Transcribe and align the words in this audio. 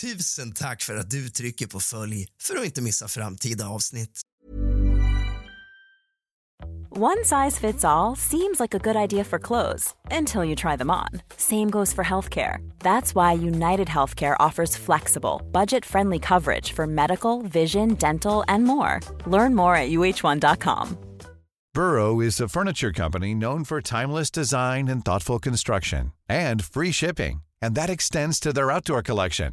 Tusen 0.00 0.52
tack 0.52 0.82
för 0.82 0.96
att 0.96 1.10
du 1.10 1.28
trycker 1.28 1.66
på 1.66 1.80
följ 1.80 2.26
för 2.42 2.56
att 2.56 2.64
inte 2.64 2.82
missa 2.82 3.08
framtida 3.08 3.68
avsnitt. 3.68 4.20
One 6.90 7.24
size 7.24 7.60
fits 7.60 7.84
all 7.84 8.16
seems 8.16 8.60
like 8.60 8.76
a 8.76 8.78
good 8.78 8.96
idea 8.96 9.24
for 9.24 9.38
clothes 9.38 9.94
until 10.10 10.44
you 10.44 10.56
try 10.56 10.76
them 10.76 10.90
on. 10.90 11.22
Same 11.36 11.70
goes 11.70 11.92
for 11.92 12.04
healthcare. 12.04 12.58
That's 12.78 13.14
why 13.14 13.48
United 13.48 13.88
Healthcare 13.88 14.36
offers 14.46 14.76
flexible, 14.76 15.42
budget 15.52 15.84
friendly 15.84 16.18
coverage 16.18 16.72
for 16.72 16.86
medical, 16.86 17.42
vision, 17.42 17.94
dental, 17.94 18.44
and 18.48 18.64
more. 18.64 19.00
Learn 19.26 19.54
more 19.54 19.76
at 19.76 19.90
uh1.com. 19.90 20.96
Burrow 21.74 22.20
is 22.20 22.40
a 22.40 22.48
furniture 22.48 22.92
company 22.92 23.34
known 23.34 23.64
for 23.64 23.80
timeless 23.80 24.30
design 24.30 24.88
and 24.88 25.04
thoughtful 25.04 25.38
construction 25.38 26.12
and 26.28 26.64
free 26.64 26.92
shipping, 26.92 27.42
and 27.62 27.74
that 27.74 27.90
extends 27.90 28.40
to 28.40 28.52
their 28.52 28.70
outdoor 28.70 29.02
collection. 29.02 29.52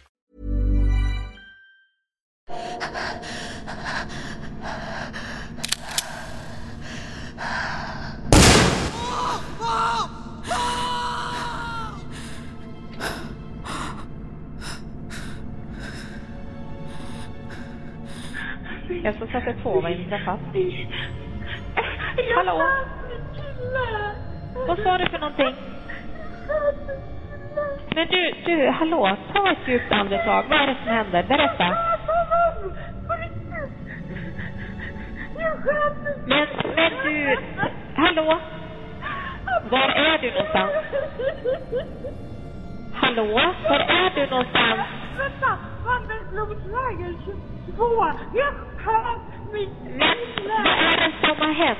Jag 19.03 19.15
ska 19.15 19.27
sätta 19.27 19.53
på 19.63 19.81
mig 19.81 20.05
träffas. 20.09 20.39
Hallå? 22.35 22.63
Vad 24.67 24.79
sa 24.83 24.97
du 24.97 25.05
för 25.09 25.19
någonting? 25.19 25.55
Men 27.95 28.07
du, 28.07 28.33
du, 28.45 28.69
hallå, 28.69 29.17
ta 29.33 29.51
ett 29.51 29.67
djupt 29.67 29.91
andetag. 29.91 30.45
Vad 30.49 30.59
är 30.59 30.67
det 30.67 30.75
som 30.83 30.87
händer? 30.87 31.23
Berätta. 31.23 31.77
Men, 36.25 36.47
men 36.75 36.91
du, 37.03 37.37
hallå? 37.95 38.39
Var 39.69 39.89
är 39.89 40.17
du 40.17 40.31
någonstans? 40.31 40.71
Hallå, 42.93 43.53
var 43.69 43.79
är 43.79 44.11
du 44.15 44.29
någonstans? 44.29 44.81
Vänta! 45.17 45.57
Vandringsblodsvägen 45.85 47.17
22! 47.65 48.11
Vad 48.85 48.95
är 50.89 50.97
det 50.97 51.27
som 51.27 51.37
har 51.47 51.53
hänt? 51.53 51.79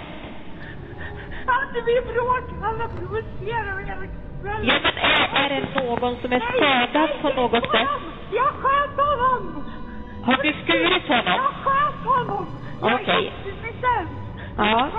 Vi 1.86 2.02
bråk? 2.02 2.44
Alla 2.64 2.88
provocerar 2.88 3.76
mig 3.76 3.86
hela 3.86 4.06
kvällen. 4.42 4.68
Ja, 4.68 4.76
men 4.84 4.94
är, 4.98 5.44
är 5.44 5.50
det 5.50 5.82
någon 5.82 6.16
som 6.22 6.34
är 6.34 6.40
skadad 6.40 7.10
på 7.22 7.30
något 7.42 7.72
sätt? 7.72 7.88
Jag 8.32 8.48
sköt 8.48 9.06
honom! 9.06 9.64
Har 10.24 10.44
du 10.44 10.54
skurit 10.64 11.08
honom? 11.08 11.40
Jag 11.44 11.54
sköt 11.64 12.06
honom! 12.06 12.48
Okej. 12.82 13.34
Ja. 14.58 14.90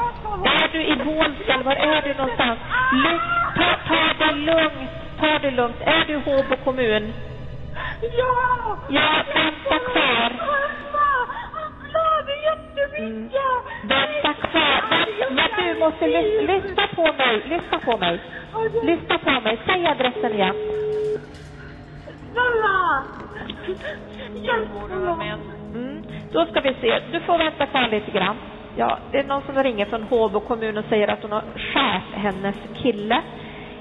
Är 0.44 0.68
du 0.72 0.84
i 0.84 0.96
Bålsta 0.96 1.62
var 1.62 1.72
är 1.72 2.02
du 2.02 2.14
någonstans? 2.14 2.58
Lugn, 2.92 3.20
ta, 3.56 3.76
ta 3.88 4.26
det 4.26 4.32
lugnt. 4.32 4.90
Ta 5.20 5.38
det 5.38 5.50
lugnt. 5.50 5.76
Är 5.80 6.04
du 6.06 6.12
i 6.12 6.20
Håbo 6.20 6.56
kommun? 6.64 7.12
Ja! 8.18 8.76
Ja, 8.88 9.24
vänta 9.34 9.78
kvar. 9.90 10.31
Jättemycket! 12.42 13.38
Men, 13.88 15.34
men 15.34 15.50
du 15.58 15.80
måste 15.80 16.06
lys, 16.06 16.48
lyssna 16.48 16.86
på 16.96 17.02
mig. 17.02 17.42
Lyssna 17.48 17.78
på 17.78 17.96
mig. 17.98 18.20
Lyssna 18.82 19.18
på 19.18 19.40
mig. 19.40 19.58
Säg 19.66 19.86
adressen 19.86 20.32
igen. 20.32 20.54
Snälla! 22.32 23.02
Hjälp 24.34 24.68
mig! 25.18 25.32
Mm. 25.74 26.02
Då 26.32 26.46
ska 26.46 26.60
vi 26.60 26.74
se. 26.80 27.00
Du 27.12 27.20
får 27.20 27.38
vänta 27.38 27.66
kvar 27.66 27.88
lite 27.88 28.10
grann. 28.10 28.36
Ja, 28.76 28.98
det 29.12 29.18
är 29.18 29.24
någon 29.24 29.42
som 29.42 29.62
ringer 29.62 29.86
från 29.86 30.02
Håbo 30.02 30.40
kommun 30.40 30.78
och 30.78 30.84
säger 30.88 31.08
att 31.08 31.22
hon 31.22 31.32
har 31.32 31.42
skärt 31.56 32.14
hennes 32.14 32.56
kille. 32.82 33.22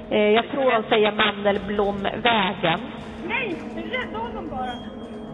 Eh, 0.09 0.29
jag 0.29 0.49
tror 0.51 0.71
hon 0.71 0.83
säger 0.89 1.11
Mandelblomvägen. 1.11 2.79
Nej! 3.27 3.55
Rädda 3.75 4.17
honom 4.17 4.49
bara! 4.49 4.73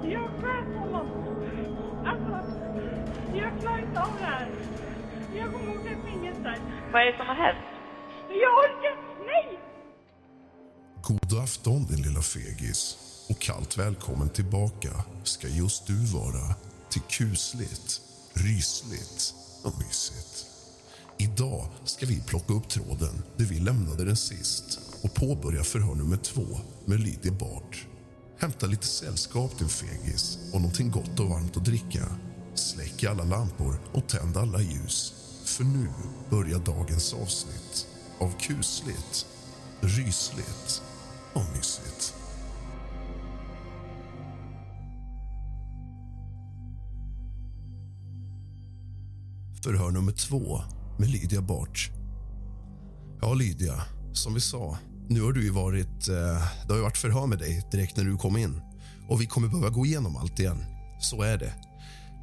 Jag 0.03 0.21
sköt 0.21 0.77
honom! 0.79 1.07
Alltså, 2.05 2.56
jag 3.37 3.59
klarar 3.61 3.79
inte 3.79 4.01
av 4.01 4.11
det 4.19 4.25
här. 4.25 4.49
Jag 5.35 5.53
kommer 5.53 5.79
åka 5.79 5.91
i 5.91 5.95
fängelse. 5.95 6.55
Vad 6.91 7.01
är 7.01 7.05
det 7.05 7.17
som 7.17 7.27
har 7.27 7.35
hänt? 7.35 7.65
Jag 8.29 8.53
orkar... 8.63 8.93
Nej! 9.25 9.59
God 11.01 11.43
afton 11.43 11.85
din 11.85 12.01
lilla 12.01 12.21
fegis 12.21 12.97
och 13.29 13.39
kallt 13.39 13.77
välkommen 13.77 14.29
tillbaka 14.29 14.89
ska 15.23 15.47
just 15.47 15.87
du 15.87 16.05
vara 16.05 16.55
till 16.89 17.01
kusligt, 17.01 18.01
rysligt 18.33 19.33
och 19.63 19.73
mysigt. 19.79 20.45
Idag 21.17 21.67
ska 21.83 22.05
vi 22.05 22.21
plocka 22.21 22.53
upp 22.53 22.69
tråden 22.69 23.23
där 23.37 23.45
vi 23.45 23.59
lämnade 23.59 24.05
den 24.05 24.17
sist 24.17 24.79
och 25.03 25.13
påbörja 25.13 25.63
förhör 25.63 25.95
nummer 25.95 26.17
två 26.17 26.45
med 26.85 26.99
Lydia 26.99 27.31
Bard. 27.31 27.77
Hämta 28.39 28.65
lite 28.65 28.87
sällskap 28.87 29.59
din 29.59 29.69
fegis 29.69 30.39
och 30.53 30.61
någonting 30.61 30.91
gott 30.91 31.19
och 31.19 31.29
varmt 31.29 31.57
att 31.57 31.65
dricka. 31.65 32.05
Släck 32.57 33.03
alla 33.03 33.23
lampor 33.23 33.79
och 33.93 34.09
tänd 34.09 34.37
alla 34.37 34.61
ljus. 34.61 35.13
För 35.45 35.63
nu 35.63 35.89
börjar 36.29 36.59
dagens 36.59 37.13
avsnitt 37.13 37.87
av 38.19 38.39
kusligt, 38.39 39.25
rysligt 39.81 40.81
och 41.33 41.43
mysigt. 41.55 42.13
Förhör 49.63 49.91
nummer 49.91 50.11
två 50.11 50.61
med 50.99 51.09
Lydia 51.09 51.41
Bart. 51.41 51.89
Ja, 53.21 53.33
Lydia, 53.33 53.83
som 54.13 54.33
vi 54.33 54.41
sa, 54.41 54.77
nu 55.09 55.21
har 55.21 55.31
du 55.31 55.43
ju 55.43 55.49
varit, 55.49 56.09
eh, 56.09 56.15
det 56.65 56.69
har 56.69 56.75
ju 56.75 56.81
varit 56.81 56.97
förhör 56.97 57.27
med 57.27 57.39
dig 57.39 57.67
direkt 57.71 57.97
när 57.97 58.03
du 58.03 58.17
kom 58.17 58.37
in. 58.37 58.61
Och 59.09 59.21
vi 59.21 59.25
kommer 59.25 59.47
behöva 59.47 59.69
gå 59.69 59.85
igenom 59.85 60.17
allt 60.17 60.39
igen. 60.39 60.65
Så 60.99 61.21
är 61.21 61.37
det. 61.37 61.66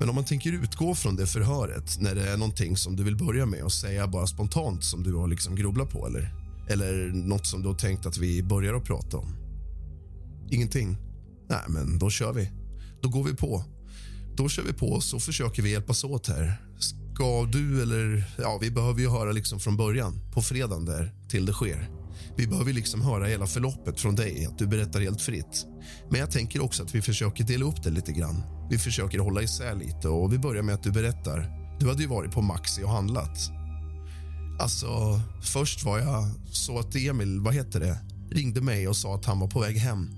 Men 0.01 0.09
om 0.09 0.15
man 0.15 0.25
tänker 0.25 0.53
utgå 0.53 0.95
från 0.95 1.17
det 1.17 1.27
förhöret 1.27 2.01
när 2.01 2.15
det 2.15 2.31
är 2.31 2.37
någonting 2.37 2.77
som 2.77 2.97
du 2.97 3.05
vill 3.05 3.17
börja 3.17 3.47
med 3.47 3.63
och 3.63 3.73
säga 3.73 4.07
bara 4.07 4.27
spontant 4.27 4.85
som 4.85 5.03
du 5.03 5.15
har 5.15 5.29
liksom 5.29 5.57
grubblat 5.57 5.91
på 5.91 6.07
eller? 6.07 6.35
Eller 6.69 7.13
något 7.13 7.47
som 7.47 7.63
du 7.63 7.69
har 7.69 7.75
tänkt 7.75 8.07
att 8.07 8.19
vi 8.19 8.43
börjar 8.43 8.75
att 8.75 8.85
prata 8.85 9.17
om? 9.17 9.37
Ingenting? 10.51 10.97
Nej, 11.49 11.63
men 11.69 11.99
då 11.99 12.11
kör 12.11 12.33
vi. 12.33 12.51
Då 13.03 13.09
går 13.09 13.25
vi 13.25 13.35
på. 13.35 13.65
Då 14.37 14.49
kör 14.49 14.63
vi 14.63 14.73
på 14.73 15.01
så 15.01 15.21
försöker 15.21 15.63
vi 15.63 15.71
hjälpas 15.71 16.05
åt 16.05 16.29
här. 16.29 16.63
Ska 16.79 17.45
du 17.53 17.83
eller... 17.83 18.35
Ja, 18.39 18.59
vi 18.61 18.71
behöver 18.71 19.01
ju 19.01 19.09
höra 19.09 19.33
liksom 19.33 19.61
från 19.61 19.77
början, 19.77 20.21
på 20.33 20.43
fredagen 20.43 20.85
där, 20.85 21.15
till 21.29 21.47
det 21.47 21.53
sker. 21.53 21.91
Vi 22.37 22.47
behöver 22.47 22.73
liksom 22.73 23.03
höra 23.03 23.27
hela 23.27 23.47
förloppet 23.47 24.01
från 24.01 24.15
dig, 24.15 24.47
att 24.47 24.59
du 24.59 24.67
berättar 24.67 25.01
helt 25.01 25.23
fritt. 25.23 25.67
Men 26.11 26.21
jag 26.21 26.31
tänker 26.31 26.63
också 26.63 26.83
att 26.83 26.95
vi 26.95 27.03
försöker 27.03 27.45
dela 27.45 27.65
upp 27.65 27.83
det 27.83 27.91
lite 27.91 28.13
grann. 28.13 28.43
Vi 28.71 28.79
försöker 28.79 29.19
hålla 29.19 29.43
isär 29.43 29.75
lite 29.75 30.09
och 30.09 30.33
vi 30.33 30.39
börjar 30.39 30.63
med 30.63 30.75
att 30.75 30.83
du 30.83 30.93
berättar. 30.93 31.65
Du 31.81 31.89
hade 31.89 32.03
ju 32.03 32.09
varit 32.09 32.33
på 32.33 32.43
Maxi 32.43 32.83
och 32.83 32.91
handlat. 32.91 33.39
Alltså, 34.61 35.21
först 35.43 35.85
var 35.85 35.99
jag 35.99 36.25
så 36.53 36.79
att 36.79 36.97
Emil, 36.97 37.41
vad 37.41 37.55
heter 37.55 37.81
det, 37.81 37.99
ringde 38.31 38.61
mig 38.61 38.89
och 38.89 38.97
sa 38.97 39.15
att 39.15 39.25
han 39.25 39.41
var 39.41 39.49
på 39.49 39.61
väg 39.61 39.77
hem. 39.77 40.11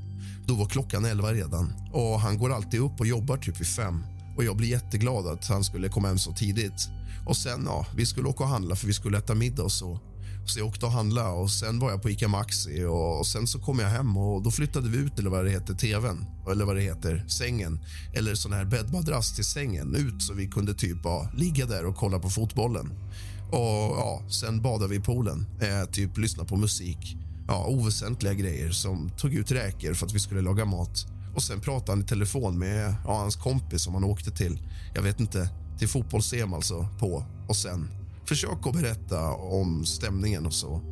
Då 0.46 0.54
var 0.54 0.66
klockan 0.66 1.04
elva 1.04 1.32
redan 1.32 1.72
och 1.92 2.20
han 2.20 2.38
går 2.38 2.52
alltid 2.52 2.80
upp 2.80 3.00
och 3.00 3.06
jobbar 3.06 3.36
typ 3.36 3.60
vid 3.60 3.66
fem. 3.66 4.04
Och 4.36 4.44
jag 4.44 4.56
blir 4.56 4.68
jätteglad 4.68 5.26
att 5.26 5.46
han 5.48 5.64
skulle 5.64 5.88
komma 5.88 6.08
hem 6.08 6.18
så 6.18 6.32
tidigt. 6.32 6.88
Och 7.26 7.36
sen, 7.36 7.62
ja, 7.66 7.86
vi 7.96 8.06
skulle 8.06 8.28
åka 8.28 8.44
och 8.44 8.50
handla 8.50 8.76
för 8.76 8.86
vi 8.86 8.92
skulle 8.92 9.18
äta 9.18 9.34
middag 9.34 9.62
och 9.62 9.72
så. 9.72 10.00
Så 10.46 10.58
jag 10.58 10.66
åkte 10.66 10.86
och 10.86 10.92
handlade 10.92 11.28
och 11.28 11.50
sen 11.50 11.78
var 11.78 11.90
jag 11.90 12.02
på 12.02 12.10
Ica 12.10 12.28
Maxi 12.28 12.84
och, 12.84 13.26
sen 13.26 13.46
så 13.46 13.58
kom 13.58 13.78
jag 13.78 13.88
hem 13.88 14.16
och 14.16 14.42
då 14.42 14.50
flyttade 14.50 14.88
vi 14.88 14.98
ut, 14.98 15.18
eller 15.18 15.30
vad 15.30 15.44
det 15.44 15.50
heter, 15.50 15.74
tvn, 15.74 16.26
eller 16.50 16.64
vad 16.64 16.76
det 16.76 16.82
heter, 16.82 17.24
sängen, 17.28 17.80
eller 18.14 18.34
sån 18.34 18.52
här 18.52 18.64
bäddmadrass 18.64 19.34
till 19.34 19.44
sängen 19.44 19.94
ut 19.94 20.22
så 20.22 20.34
vi 20.34 20.46
kunde 20.46 20.74
typ 20.74 20.98
ja, 21.04 21.30
ligga 21.36 21.66
där 21.66 21.86
och 21.86 21.96
kolla 21.96 22.18
på 22.18 22.30
fotbollen. 22.30 22.90
Och 23.52 23.96
ja, 23.98 24.22
sen 24.28 24.62
badade 24.62 24.90
vi 24.90 24.96
i 24.96 25.00
poolen, 25.00 25.46
eh, 25.60 25.90
typ 25.90 26.18
lyssna 26.18 26.44
på 26.44 26.56
musik. 26.56 27.16
Ja, 27.48 27.66
oväsentliga 27.66 28.34
grejer 28.34 28.70
som 28.70 29.10
tog 29.10 29.34
ut 29.34 29.50
räkor 29.50 29.94
för 29.94 30.06
att 30.06 30.12
vi 30.12 30.20
skulle 30.20 30.40
laga 30.40 30.64
mat. 30.64 31.06
Och 31.34 31.42
sen 31.42 31.60
pratade 31.60 31.92
han 31.92 32.00
i 32.00 32.06
telefon 32.06 32.58
med 32.58 32.94
ja, 33.04 33.18
hans 33.18 33.36
kompis 33.36 33.82
som 33.82 33.94
han 33.94 34.04
åkte 34.04 34.30
till. 34.30 34.58
Jag 34.94 35.02
vet 35.02 35.20
inte, 35.20 35.50
till 35.78 35.88
fotbolls-EM 35.88 36.54
alltså, 36.54 36.88
på. 36.98 37.24
Och 37.48 37.56
sen 37.56 37.88
försök 38.28 38.66
att 38.66 38.72
berätta 38.72 39.32
om 39.32 39.84
stämningen 39.84 40.46
och 40.46 40.54
så. 40.54 40.82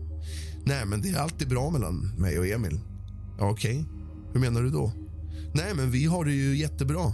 Nej, 0.66 0.86
men 0.86 1.00
det 1.00 1.08
är 1.08 1.18
alltid 1.18 1.48
bra 1.48 1.70
mellan 1.70 2.12
mig 2.18 2.38
och 2.38 2.46
Emil. 2.46 2.80
Ja, 3.38 3.50
Okej, 3.50 3.80
okay. 3.80 3.84
hur 4.32 4.40
menar 4.40 4.62
du 4.62 4.70
då? 4.70 4.92
Nej, 5.54 5.74
men 5.74 5.90
vi 5.90 6.04
har 6.04 6.24
det 6.24 6.32
ju 6.32 6.56
jättebra. 6.56 7.12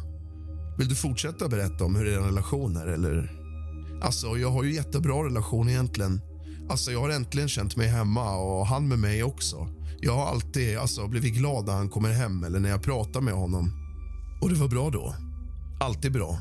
Vill 0.78 0.88
du 0.88 0.94
fortsätta 0.94 1.48
berätta 1.48 1.84
om 1.84 1.96
hur 1.96 2.06
er 2.06 2.18
relation 2.18 2.76
är? 2.76 2.86
Eller? 2.86 3.40
Alltså, 4.02 4.26
jag 4.26 4.50
har 4.50 4.64
ju 4.64 4.74
jättebra 4.74 5.24
relation 5.24 5.68
egentligen. 5.68 6.20
Alltså, 6.70 6.92
jag 6.92 7.00
har 7.00 7.10
äntligen 7.10 7.48
känt 7.48 7.76
mig 7.76 7.88
hemma 7.88 8.36
och 8.36 8.66
han 8.66 8.88
med 8.88 8.98
mig 8.98 9.22
också. 9.22 9.68
Jag 10.00 10.16
har 10.16 10.26
alltid 10.26 10.78
alltså, 10.78 11.08
blivit 11.08 11.34
glad 11.34 11.66
när 11.66 11.72
han 11.72 11.88
kommer 11.88 12.12
hem 12.12 12.44
eller 12.44 12.60
när 12.60 12.70
jag 12.70 12.82
pratar 12.82 13.20
med 13.20 13.34
honom. 13.34 13.72
Och 14.42 14.48
det 14.48 14.54
var 14.54 14.68
bra 14.68 14.90
då. 14.90 15.14
Alltid 15.80 16.12
bra. 16.12 16.38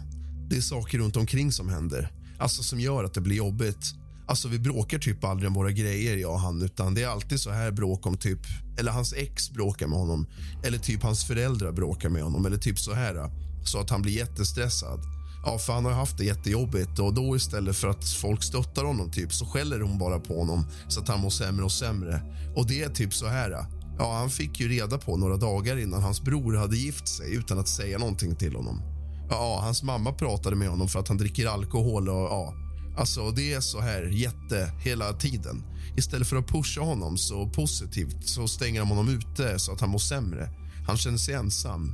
Det 0.49 0.57
är 0.57 0.61
saker 0.61 0.97
runt 0.97 1.17
omkring 1.17 1.51
som 1.51 1.69
händer. 1.69 2.11
Alltså 2.39 2.63
som 2.63 2.80
gör 2.80 3.03
att 3.03 3.13
det 3.13 3.21
blir 3.21 3.36
jobbigt. 3.36 3.94
Alltså 4.27 4.47
vi 4.47 4.59
bråkar 4.59 5.00
typ 5.00 5.24
aldrig 5.24 5.47
om 5.47 5.53
våra 5.53 5.71
grejer, 5.71 6.18
jag 6.18 6.31
och 6.31 6.39
han. 6.39 6.62
Utan 6.62 6.94
det 6.94 7.03
är 7.03 7.07
alltid 7.07 7.39
så 7.39 7.51
här 7.51 7.71
bråk 7.71 8.06
om 8.06 8.18
typ... 8.18 8.39
Eller 8.80 8.91
hans 8.91 9.13
ex 9.13 9.51
bråkar 9.51 9.88
med 9.88 10.00
honom. 10.00 10.27
Eller 10.63 10.77
typ 10.77 11.03
hans 11.03 11.25
föräldrar 11.25 11.71
bråkar 11.71 12.09
med 12.09 12.24
honom. 12.24 12.45
Eller 12.45 12.57
typ 12.57 12.80
så 12.80 12.94
här. 12.94 13.31
Så 13.65 13.80
att 13.80 13.89
han 13.89 14.01
blir 14.01 14.13
jättestressad. 14.13 15.00
Ja, 15.45 15.57
för 15.57 15.74
han 15.74 15.86
har 15.86 15.91
haft 15.91 16.18
det 16.18 16.25
jättejobbigt 16.25 17.00
och 17.00 17.13
då 17.13 17.36
istället 17.36 17.75
för 17.75 17.88
att 17.88 18.09
folk 18.09 18.44
stöttar 18.44 18.83
honom 18.83 19.12
typ 19.12 19.33
så 19.33 19.45
skäller 19.45 19.80
hon 19.80 19.97
bara 19.97 20.19
på 20.19 20.39
honom 20.39 20.65
så 20.88 21.00
att 21.00 21.07
han 21.07 21.19
mår 21.19 21.30
sämre 21.30 21.65
och 21.65 21.71
sämre. 21.71 22.21
Och 22.56 22.68
det 22.68 22.83
är 22.83 22.89
typ 22.89 23.13
så 23.13 23.27
här. 23.27 23.65
Ja, 23.97 24.18
han 24.18 24.30
fick 24.30 24.59
ju 24.59 24.68
reda 24.68 24.97
på 24.97 25.18
några 25.18 25.38
dagar 25.38 25.77
innan 25.77 26.03
hans 26.03 26.21
bror 26.21 26.56
hade 26.56 26.77
gift 26.77 27.07
sig 27.07 27.36
utan 27.36 27.59
att 27.59 27.68
säga 27.68 27.97
någonting 27.97 28.36
till 28.36 28.56
honom. 28.56 28.99
Ja, 29.29 29.59
hans 29.63 29.83
mamma 29.83 30.11
pratade 30.11 30.55
med 30.55 30.69
honom 30.69 30.87
för 30.87 30.99
att 30.99 31.07
han 31.07 31.17
dricker 31.17 31.47
alkohol 31.47 32.09
och 32.09 32.15
ja, 32.15 32.53
alltså 32.97 33.31
det 33.31 33.53
är 33.53 33.59
så 33.61 33.79
här 33.79 34.03
jätte 34.03 34.73
hela 34.79 35.13
tiden. 35.13 35.63
Istället 35.97 36.27
för 36.27 36.35
att 36.35 36.47
pusha 36.47 36.81
honom 36.81 37.17
så 37.17 37.49
positivt 37.49 38.27
så 38.27 38.47
stänger 38.47 38.79
de 38.79 38.89
honom 38.89 39.09
ute 39.09 39.59
så 39.59 39.71
att 39.71 39.81
han 39.81 39.89
mår 39.89 39.99
sämre. 39.99 40.49
Han 40.87 40.97
känner 40.97 41.17
sig 41.17 41.33
ensam. 41.33 41.91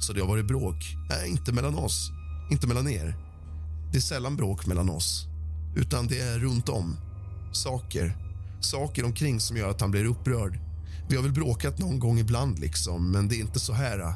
Så 0.00 0.12
det 0.12 0.20
har 0.20 0.28
varit 0.28 0.46
bråk. 0.46 0.76
Nej, 1.08 1.30
inte 1.30 1.52
mellan 1.52 1.74
oss, 1.74 2.10
inte 2.50 2.66
mellan 2.66 2.88
er. 2.88 3.16
Det 3.92 3.98
är 3.98 4.02
sällan 4.02 4.36
bråk 4.36 4.66
mellan 4.66 4.90
oss, 4.90 5.26
utan 5.76 6.06
det 6.06 6.20
är 6.20 6.38
runt 6.38 6.68
om. 6.68 6.96
Saker, 7.52 8.16
saker 8.60 9.04
omkring 9.04 9.40
som 9.40 9.56
gör 9.56 9.70
att 9.70 9.80
han 9.80 9.90
blir 9.90 10.04
upprörd. 10.04 10.58
Vi 11.08 11.16
har 11.16 11.22
väl 11.22 11.32
bråkat 11.32 11.78
någon 11.78 11.98
gång 11.98 12.18
ibland, 12.18 12.58
liksom, 12.58 13.10
men 13.10 13.28
det 13.28 13.36
är 13.36 13.40
inte 13.40 13.60
så 13.60 13.72
här 13.72 14.14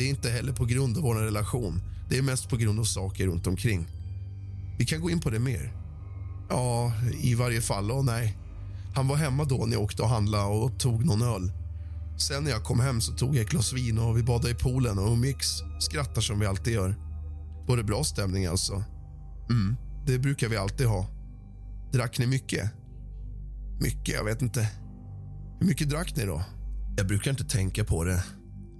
det 0.00 0.06
är 0.06 0.08
inte 0.08 0.30
heller 0.30 0.52
på 0.52 0.64
grund 0.64 0.96
av 0.96 1.02
vår 1.02 1.14
relation. 1.14 1.82
Det 2.08 2.18
är 2.18 2.22
mest 2.22 2.48
på 2.48 2.56
grund 2.56 2.80
av 2.80 2.84
saker 2.84 3.26
runt 3.26 3.46
omkring. 3.46 3.86
Vi 4.78 4.86
kan 4.86 5.00
gå 5.00 5.10
in 5.10 5.20
på 5.20 5.30
det 5.30 5.38
mer. 5.38 5.72
Ja, 6.48 6.92
i 7.22 7.34
varje 7.34 7.60
fall. 7.60 7.90
Och 7.90 8.04
nej. 8.04 8.38
Han 8.94 9.08
var 9.08 9.16
hemma 9.16 9.44
då 9.44 9.66
när 9.66 9.72
jag 9.72 9.82
åkte 9.82 10.02
och 10.02 10.08
handlade 10.08 10.44
och 10.44 10.78
tog 10.78 11.04
någon 11.04 11.22
öl. 11.22 11.52
Sen 12.18 12.44
när 12.44 12.50
jag 12.50 12.64
kom 12.64 12.80
hem 12.80 13.00
så 13.00 13.12
tog 13.12 13.36
jag 13.36 13.44
ett 13.44 13.50
glas 13.50 13.72
vin 13.72 13.98
och 13.98 14.18
vi 14.18 14.22
badade 14.22 14.50
i 14.50 14.54
poolen 14.54 14.98
och 14.98 15.12
umgicks. 15.12 15.46
Skrattar 15.80 16.20
som 16.20 16.40
vi 16.40 16.46
alltid 16.46 16.72
gör. 16.72 16.94
Var 17.68 17.76
det 17.76 17.84
bra 17.84 18.04
stämning 18.04 18.46
alltså? 18.46 18.84
Mm, 19.50 19.76
det 20.06 20.18
brukar 20.18 20.48
vi 20.48 20.56
alltid 20.56 20.86
ha. 20.86 21.06
Drack 21.92 22.18
ni 22.18 22.26
mycket? 22.26 22.70
Mycket? 23.80 24.14
Jag 24.14 24.24
vet 24.24 24.42
inte. 24.42 24.68
Hur 25.60 25.66
mycket 25.66 25.90
drack 25.90 26.16
ni 26.16 26.24
då? 26.24 26.42
Jag 26.96 27.06
brukar 27.06 27.30
inte 27.30 27.44
tänka 27.44 27.84
på 27.84 28.04
det. 28.04 28.24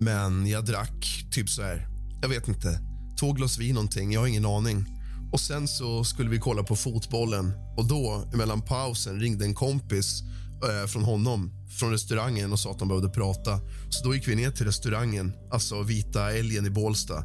Men 0.01 0.47
jag 0.47 0.65
drack 0.65 1.27
typ 1.31 1.49
så 1.49 1.63
här, 1.63 1.89
jag 2.23 2.29
vet 2.29 2.49
inte, 2.49 2.81
två 3.21 3.33
glas 3.33 3.59
vin 3.59 3.75
någonting, 3.75 4.13
jag 4.13 4.21
har 4.21 4.27
ingen 4.27 4.47
aning. 4.47 4.87
Och 5.33 5.41
sen 5.41 5.69
så 5.69 6.05
skulle 6.05 6.31
vi 6.31 6.39
kolla 6.39 6.63
på 6.63 6.77
fotbollen 6.77 7.53
och 7.77 7.89
då 7.89 8.31
mellan 8.35 8.63
pausen 8.63 9.21
ringde 9.21 9.45
en 9.45 9.55
kompis 9.55 10.23
eh, 10.69 10.87
från 10.87 11.05
honom 11.05 11.51
från 11.71 11.91
restaurangen 11.91 12.53
och 12.53 12.61
sa 12.61 12.71
att 12.71 12.79
de 12.79 12.89
behövde 12.89 13.09
prata. 13.09 13.61
Så 13.91 14.05
då 14.05 14.15
gick 14.15 14.29
vi 14.29 14.37
ner 14.37 14.51
till 14.51 14.67
restaurangen, 14.67 15.33
alltså 15.53 15.83
Vita 15.83 16.33
älgen 16.33 16.67
i 16.67 16.71
Bålsta. 16.71 17.25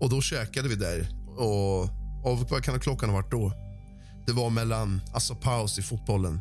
Och 0.00 0.10
då 0.10 0.20
käkade 0.20 0.68
vi 0.68 0.74
där. 0.74 1.08
Och, 1.36 1.82
och 2.24 2.50
vad 2.50 2.64
kan 2.64 2.80
klockan 2.80 3.08
ha 3.08 3.16
varit 3.16 3.30
då? 3.30 3.52
Det 4.26 4.32
var 4.32 4.50
mellan, 4.50 5.00
alltså 5.14 5.34
paus 5.34 5.78
i 5.78 5.82
fotbollen. 5.82 6.40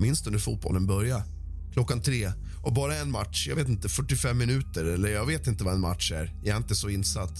Minns 0.00 0.22
du 0.22 0.30
när 0.30 0.38
fotbollen 0.38 0.86
började? 0.86 1.24
Klockan 1.72 2.02
tre. 2.02 2.32
Och 2.62 2.72
bara 2.72 2.96
en 2.96 3.10
match, 3.10 3.46
jag 3.48 3.56
vet 3.56 3.68
inte, 3.68 3.88
45 3.88 4.38
minuter 4.38 4.84
eller 4.84 5.08
jag 5.08 5.26
vet 5.26 5.46
inte 5.46 5.64
vad 5.64 5.74
en 5.74 5.80
match 5.80 6.12
är. 6.12 6.34
Jag 6.42 6.52
är 6.52 6.56
inte 6.56 6.74
så 6.74 6.88
insatt. 6.88 7.38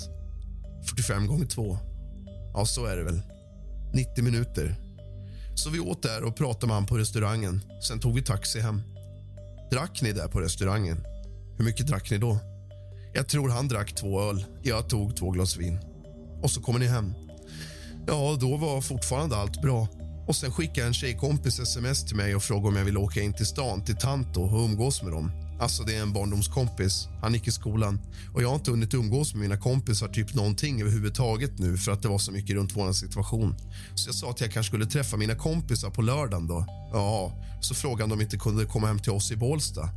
45 0.86 1.26
gånger 1.26 1.46
2. 1.46 1.78
Ja, 2.54 2.66
så 2.66 2.86
är 2.86 2.96
det 2.96 3.04
väl. 3.04 3.22
90 3.94 4.24
minuter. 4.24 4.76
Så 5.54 5.70
vi 5.70 5.80
åt 5.80 6.02
där 6.02 6.24
och 6.24 6.36
pratade 6.36 6.66
med 6.66 6.76
han 6.76 6.86
på 6.86 6.98
restaurangen. 6.98 7.60
Sen 7.88 8.00
tog 8.00 8.14
vi 8.14 8.22
taxi 8.22 8.60
hem. 8.60 8.82
Drack 9.70 10.02
ni 10.02 10.12
där 10.12 10.28
på 10.28 10.40
restaurangen? 10.40 11.04
Hur 11.56 11.64
mycket 11.64 11.86
drack 11.86 12.10
ni 12.10 12.18
då? 12.18 12.38
Jag 13.14 13.28
tror 13.28 13.48
han 13.48 13.68
drack 13.68 13.94
två 13.94 14.22
öl. 14.22 14.44
Jag 14.62 14.88
tog 14.88 15.16
två 15.16 15.30
glas 15.30 15.56
vin. 15.56 15.78
Och 16.42 16.50
så 16.50 16.60
kommer 16.60 16.78
ni 16.78 16.86
hem. 16.86 17.14
Ja, 18.06 18.36
då 18.40 18.56
var 18.56 18.80
fortfarande 18.80 19.36
allt 19.36 19.62
bra. 19.62 19.88
Och 20.30 20.36
Sen 20.36 20.52
skickade 20.52 20.86
en 20.86 20.94
tjejkompis 20.94 21.58
sms 21.58 22.04
till 22.04 22.16
mig 22.16 22.36
och 22.36 22.42
frågade 22.42 22.68
om 22.68 22.76
jag 22.76 22.84
ville 22.84 22.98
åka 22.98 23.22
in 23.22 23.34
till 23.34 23.46
stan 23.46 23.84
till 23.84 23.96
Tanto 23.96 24.42
och 24.42 24.64
umgås 24.64 25.02
med 25.02 25.12
dem. 25.12 25.32
Alltså 25.60 25.82
det 25.82 25.96
är 25.96 26.02
en 26.02 26.12
barndomskompis. 26.12 27.08
Han 27.22 27.34
gick 27.34 27.48
i 27.48 27.50
skolan. 27.50 28.00
Och 28.34 28.42
Jag 28.42 28.48
har 28.48 28.54
inte 28.54 28.70
hunnit 28.70 28.94
umgås 28.94 29.34
med 29.34 29.42
mina 29.42 29.56
kompisar 29.56 30.08
typ 30.08 30.34
någonting 30.34 30.80
överhuvudtaget 30.80 31.58
nu 31.58 31.78
för 31.78 31.92
att 31.92 32.02
det 32.02 32.08
var 32.08 32.18
så 32.18 32.32
mycket 32.32 32.56
runt 32.56 32.76
vår 32.76 32.92
situation. 32.92 33.54
Så 33.94 34.08
jag 34.08 34.14
sa 34.14 34.30
att 34.30 34.40
jag 34.40 34.52
kanske 34.52 34.70
skulle 34.70 34.86
träffa 34.86 35.16
mina 35.16 35.34
kompisar 35.34 35.90
på 35.90 36.02
lördagen 36.02 36.46
då. 36.46 36.64
Ja, 36.92 37.32
så 37.60 37.74
frågade 37.74 38.02
han 38.02 38.12
om 38.12 38.18
de 38.18 38.24
inte 38.24 38.36
kunde 38.36 38.64
komma 38.64 38.86
hem 38.86 38.98
till 38.98 39.12
oss 39.12 39.32
i 39.32 39.36
Bålsta. 39.36 39.88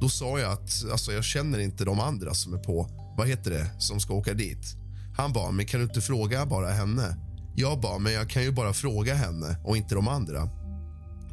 Då 0.00 0.08
sa 0.08 0.38
jag 0.38 0.52
att 0.52 0.84
alltså, 0.92 1.12
jag 1.12 1.24
känner 1.24 1.58
inte 1.58 1.84
de 1.84 2.00
andra 2.00 2.34
som 2.34 2.54
är 2.54 2.58
på, 2.58 2.88
vad 3.16 3.28
heter 3.28 3.50
det, 3.50 3.70
som 3.78 4.00
ska 4.00 4.14
åka 4.14 4.34
dit. 4.34 4.76
Han 5.16 5.32
bara, 5.32 5.50
men 5.50 5.66
kan 5.66 5.80
du 5.80 5.86
inte 5.86 6.00
fråga 6.00 6.46
bara 6.46 6.70
henne? 6.70 7.16
Jag 7.54 7.80
bara, 7.80 7.98
men 7.98 8.12
jag 8.12 8.30
kan 8.30 8.42
ju 8.42 8.52
bara 8.52 8.72
fråga 8.72 9.14
henne 9.14 9.56
och 9.64 9.76
inte 9.76 9.94
de 9.94 10.08
andra. 10.08 10.48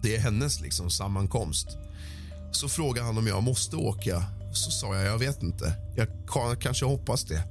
Det 0.02 0.16
är 0.16 0.20
hennes 0.20 0.62
liksom 0.62 0.90
sammankomst. 0.90 1.68
Så 2.52 2.70
frågade 2.70 3.08
han 3.08 3.18
om 3.18 3.28
jag 3.28 3.44
måste 3.44 3.76
åka. 3.76 4.24
Så 4.54 4.72
sa 4.72 4.96
jag, 4.96 5.06
jag 5.06 5.18
vet 5.18 5.44
inte. 5.44 5.74
Jag 5.96 6.08
kanske 6.60 6.86
hoppas 6.86 7.24
det. 7.24 7.44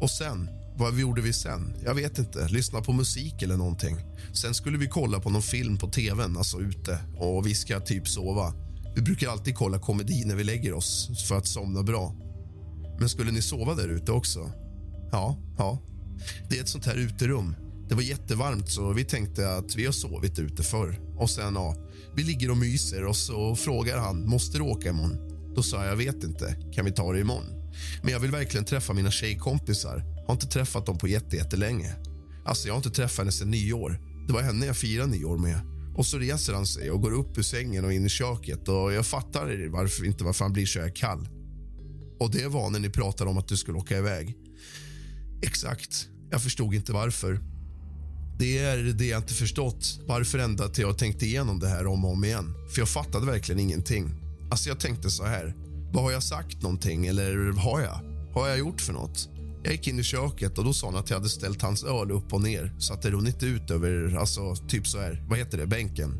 Och 0.00 0.10
sen, 0.10 0.50
vad 0.76 0.98
gjorde 0.98 1.22
vi 1.22 1.32
sen? 1.32 1.74
Jag 1.84 1.94
vet 1.94 2.18
inte. 2.18 2.48
Lyssna 2.48 2.80
på 2.80 2.92
musik 2.92 3.42
eller 3.42 3.56
någonting. 3.56 3.96
Sen 4.32 4.54
skulle 4.54 4.78
vi 4.78 4.86
kolla 4.88 5.20
på 5.20 5.30
någon 5.30 5.42
film 5.42 5.78
på 5.78 5.88
tvn, 5.90 6.36
alltså 6.36 6.60
ute. 6.60 6.98
Och 7.16 7.46
vi 7.46 7.54
ska 7.54 7.80
typ 7.80 8.08
sova. 8.08 8.52
Vi 8.94 9.02
brukar 9.02 9.28
alltid 9.28 9.54
kolla 9.54 9.78
komedi 9.78 10.24
när 10.24 10.34
vi 10.34 10.44
lägger 10.44 10.72
oss 10.72 11.10
för 11.28 11.38
att 11.38 11.46
somna 11.46 11.82
bra. 11.82 12.14
Men 12.98 13.08
skulle 13.08 13.30
ni 13.30 13.42
sova 13.42 13.74
där 13.74 13.88
ute 13.88 14.12
också? 14.12 14.50
Ja, 15.12 15.36
ja. 15.58 15.78
Det 16.48 16.58
är 16.58 16.62
ett 16.62 16.68
sånt 16.68 16.86
här 16.86 16.96
uterum 16.96 17.56
det 17.88 17.94
var 17.94 18.02
jättevarmt 18.02 18.70
så 18.70 18.92
vi 18.92 19.04
tänkte 19.04 19.54
att 19.54 19.76
vi 19.76 19.84
har 19.84 19.92
sovit 19.92 20.38
ute 20.38 20.62
förr. 20.62 21.00
Och 21.16 21.30
sen, 21.30 21.54
ja, 21.54 21.76
vi 22.16 22.22
ligger 22.22 22.50
och 22.50 22.56
myser 22.56 23.04
och 23.04 23.16
så 23.16 23.56
frågar 23.56 23.98
han, 23.98 24.28
måste 24.28 24.58
du 24.58 24.64
åka 24.64 24.88
imorgon? 24.88 25.18
Då 25.54 25.62
sa 25.62 25.76
jag, 25.76 25.92
jag 25.92 25.96
vet 25.96 26.24
inte, 26.24 26.56
kan 26.74 26.84
vi 26.84 26.92
ta 26.92 27.12
det 27.12 27.20
imorgon? 27.20 27.44
Men 28.02 28.12
jag 28.12 28.20
vill 28.20 28.30
verkligen 28.30 28.64
träffa 28.64 28.92
mina 28.92 29.10
tjejkompisar. 29.10 30.04
Har 30.26 30.34
inte 30.34 30.46
träffat 30.46 30.86
dem 30.86 30.98
på 30.98 31.08
jättelänge. 31.08 31.94
Alltså, 32.44 32.68
jag 32.68 32.74
har 32.74 32.78
inte 32.78 32.90
träffat 32.90 33.18
henne 33.18 33.32
sen 33.32 33.50
nyår. 33.50 34.00
Det 34.26 34.32
var 34.32 34.42
henne 34.42 34.66
jag 34.66 34.76
firade 34.76 35.10
nyår 35.10 35.38
med. 35.38 35.60
Och 35.96 36.06
så 36.06 36.18
reser 36.18 36.52
han 36.52 36.66
sig 36.66 36.90
och 36.90 37.02
går 37.02 37.12
upp 37.12 37.38
ur 37.38 37.42
sängen 37.42 37.84
och 37.84 37.92
in 37.92 38.06
i 38.06 38.08
köket 38.08 38.68
och 38.68 38.92
jag 38.92 39.06
fattar 39.06 39.68
varför, 39.68 40.04
inte 40.04 40.24
varför 40.24 40.44
han 40.44 40.52
blir 40.52 40.66
så 40.66 40.80
här 40.80 40.96
kall. 40.96 41.28
Och 42.20 42.30
det 42.30 42.48
var 42.48 42.70
när 42.70 42.78
ni 42.78 42.90
pratade 42.90 43.30
om 43.30 43.38
att 43.38 43.48
du 43.48 43.56
skulle 43.56 43.78
åka 43.78 43.98
iväg. 43.98 44.36
Exakt. 45.42 46.08
Jag 46.30 46.42
förstod 46.42 46.74
inte 46.74 46.92
varför. 46.92 47.40
Det 48.38 48.58
är 48.58 48.76
det 48.76 49.06
jag 49.06 49.18
inte 49.18 49.34
förstått. 49.34 50.00
Varför 50.06 50.38
ända 50.38 50.68
till 50.68 50.82
jag 50.82 50.98
tänkte 50.98 51.26
igenom 51.26 51.58
det 51.58 51.68
här 51.68 51.86
om 51.86 52.04
och 52.04 52.12
om 52.12 52.24
igen. 52.24 52.54
För 52.70 52.80
jag 52.80 52.88
fattade 52.88 53.26
verkligen 53.26 53.60
ingenting. 53.60 54.10
Alltså 54.50 54.68
jag 54.68 54.80
tänkte 54.80 55.10
så 55.10 55.24
här. 55.24 55.54
Vad 55.92 56.04
har 56.04 56.12
jag 56.12 56.22
sagt 56.22 56.62
någonting 56.62 57.06
eller 57.06 57.52
har 57.52 57.80
jag? 57.80 58.00
Har 58.34 58.48
jag 58.48 58.58
gjort 58.58 58.80
för 58.80 58.92
något? 58.92 59.28
Jag 59.64 59.72
gick 59.72 59.88
in 59.88 59.98
i 59.98 60.02
köket 60.02 60.58
och 60.58 60.64
då 60.64 60.72
sa 60.72 60.86
han 60.86 60.96
att 60.96 61.10
jag 61.10 61.16
hade 61.16 61.28
ställt 61.28 61.62
hans 61.62 61.84
öl 61.84 62.10
upp 62.10 62.32
och 62.32 62.42
ner 62.42 62.74
så 62.78 62.94
att 62.94 63.02
det 63.02 63.10
runnit 63.10 63.42
ut 63.42 63.70
över, 63.70 64.16
alltså 64.16 64.56
typ 64.56 64.86
så 64.86 64.98
här, 64.98 65.24
vad 65.28 65.38
heter 65.38 65.58
det, 65.58 65.66
bänken. 65.66 66.14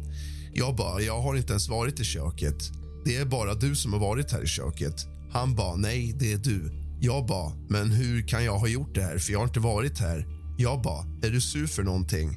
Jag 0.55 0.77
bara, 0.77 1.01
jag 1.01 1.21
har 1.21 1.37
inte 1.37 1.53
ens 1.53 1.69
varit 1.69 2.01
i 2.01 2.05
köket. 2.05 2.71
Det 3.05 3.17
är 3.17 3.25
bara 3.25 3.55
du 3.55 3.77
som 3.77 3.93
har 3.93 4.01
varit 4.01 4.33
här 4.33 4.43
i 4.43 4.47
köket. 4.47 5.07
Han 5.33 5.55
bara, 5.55 5.77
nej, 5.77 6.15
det 6.19 6.33
är 6.33 6.39
du. 6.39 6.73
Jag 7.01 7.27
bara, 7.27 7.53
men 7.69 7.91
hur 7.91 8.29
kan 8.29 8.45
jag 8.45 8.59
ha 8.59 8.69
gjort 8.69 8.95
det 8.95 9.03
här? 9.03 9.19
För 9.19 9.33
jag 9.33 9.39
har 9.39 9.47
inte 9.47 9.61
varit 9.61 9.99
här. 9.99 10.36
Jag 10.59 10.83
bara, 10.83 11.05
är 11.23 11.31
du 11.31 11.41
sur 11.41 11.67
för 11.67 11.83
någonting? 11.83 12.37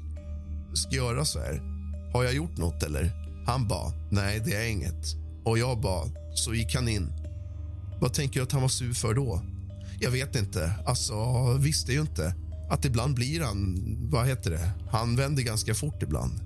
Ska 0.73 0.95
jag 0.95 1.05
göra 1.05 1.25
så 1.25 1.39
här? 1.39 1.61
Har 2.13 2.23
jag 2.23 2.33
gjort 2.33 2.57
nåt 2.57 2.83
eller? 2.83 3.11
Han 3.47 3.67
bara, 3.67 3.93
nej, 4.11 4.41
det 4.45 4.53
är 4.55 4.67
inget. 4.67 5.15
Och 5.45 5.59
jag 5.59 5.81
bara, 5.81 6.05
så 6.35 6.53
gick 6.53 6.75
han 6.75 6.87
in. 6.87 7.13
Vad 8.01 8.13
tänker 8.13 8.39
du 8.39 8.43
att 8.43 8.51
han 8.51 8.61
var 8.61 8.69
sur 8.69 8.93
för 8.93 9.13
då? 9.13 9.41
Jag 9.99 10.11
vet 10.11 10.35
inte. 10.35 10.73
Alltså, 10.85 11.15
visste 11.53 11.91
ju 11.91 12.01
inte. 12.01 12.35
Att 12.69 12.85
ibland 12.85 13.15
blir 13.15 13.41
han, 13.41 13.77
vad 14.11 14.27
heter 14.27 14.51
det, 14.51 14.71
han 14.91 15.15
vänder 15.15 15.43
ganska 15.43 15.73
fort 15.75 16.03
ibland. 16.03 16.39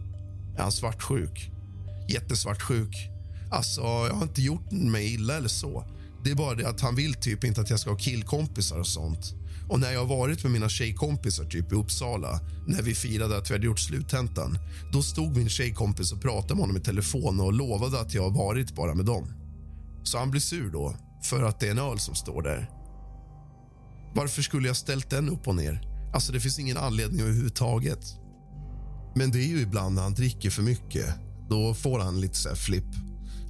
Är 0.58 0.62
han 0.62 0.72
svartsjuk? 0.72 1.52
Jättesvartsjuk. 2.10 3.10
Alltså, 3.52 3.82
jag 3.82 4.14
har 4.14 4.24
inte 4.24 4.42
gjort 4.42 4.72
mig 4.72 5.14
illa 5.14 5.38
eller 5.38 5.50
så. 5.50 5.86
Det 6.24 6.32
är 6.32 6.36
bara 6.36 6.56
det 6.56 6.70
att 6.70 6.82
han 6.82 6.96
vill 6.96 7.14
typ 7.14 7.44
inte 7.44 7.62
att 7.62 7.70
jag 7.70 7.80
ska 7.80 7.90
ha 7.90 7.98
killkompisar 7.98 8.80
och 8.80 8.88
sånt. 8.88 9.36
Och 9.70 9.80
när 9.80 9.92
jag 9.92 10.00
har 10.00 10.18
varit 10.18 10.44
med 10.44 10.52
mina 10.52 10.70
tjejkompisar 10.70 11.46
typ 11.46 11.72
i 11.72 11.76
Uppsala 11.76 12.40
när 12.68 12.82
vi 12.82 12.96
firade 12.96 13.38
att 13.38 13.50
vi 13.50 13.54
hade 13.54 13.66
gjort 13.66 13.80
sluttentan 13.80 14.58
då 14.94 15.02
stod 15.02 15.38
min 15.38 15.50
tjejkompis 15.50 16.12
och 16.12 16.22
pratade 16.22 16.54
med 16.54 16.62
honom 16.62 16.78
i 16.78 16.80
telefon 16.80 17.40
och 17.40 17.54
lovade 17.54 18.00
att 18.00 18.14
jag 18.14 18.24
har 18.24 18.46
varit 18.46 18.76
bara 18.76 18.96
med 18.96 19.06
dem. 19.06 19.28
Så 20.04 20.18
han 20.18 20.32
blir 20.32 20.42
sur 20.42 20.72
då, 20.72 20.96
för 21.24 21.44
att 21.44 21.60
det 21.60 21.68
är 21.68 21.72
en 21.72 21.80
öl 21.80 22.00
som 22.00 22.16
står 22.16 22.42
där. 22.42 22.70
Varför 24.16 24.42
skulle 24.42 24.68
jag 24.68 24.78
ställt 24.78 25.10
den 25.10 25.30
upp 25.30 25.48
och 25.48 25.56
ner? 25.56 25.82
Alltså, 26.14 26.32
det 26.32 26.40
finns 26.40 26.60
ingen 26.60 26.78
anledning 26.78 27.22
överhuvudtaget. 27.22 28.06
Men 29.16 29.32
det 29.32 29.40
är 29.40 29.48
ju 29.48 29.62
ibland 29.62 29.96
när 29.96 30.02
han 30.02 30.14
dricker 30.14 30.50
för 30.50 30.64
mycket. 30.64 31.06
Då 31.50 31.74
får 31.74 32.00
han 32.00 32.22
lite 32.22 32.36
så 32.36 32.50
här 32.50 32.56
flipp. 32.56 32.96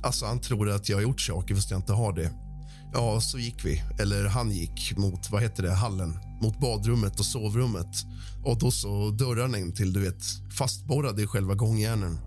Alltså, 0.03 0.25
han 0.25 0.39
tror 0.39 0.69
att 0.69 0.89
jag 0.89 0.97
har 0.97 1.01
gjort 1.01 1.21
saker 1.21 1.55
fast 1.55 1.71
jag 1.71 1.77
inte 1.77 1.93
har 1.93 2.13
det. 2.13 2.31
Ja, 2.93 3.21
så 3.21 3.39
gick 3.39 3.65
vi, 3.65 3.83
eller 3.99 4.25
han 4.25 4.51
gick 4.51 4.97
mot 4.97 5.31
vad 5.31 5.41
heter 5.41 5.63
det, 5.63 5.73
hallen, 5.73 6.19
mot 6.41 6.59
badrummet 6.59 7.19
och 7.19 7.25
sovrummet. 7.25 7.95
Och 8.43 8.59
då 8.59 8.71
så 8.71 9.09
dörrarna 9.09 9.57
in 9.57 9.73
till, 9.73 9.93
du 9.93 9.99
vet, 9.99 10.23
fastborrade 10.57 11.21
i 11.21 11.27
själva 11.27 11.55
gångjärnen. 11.55 12.19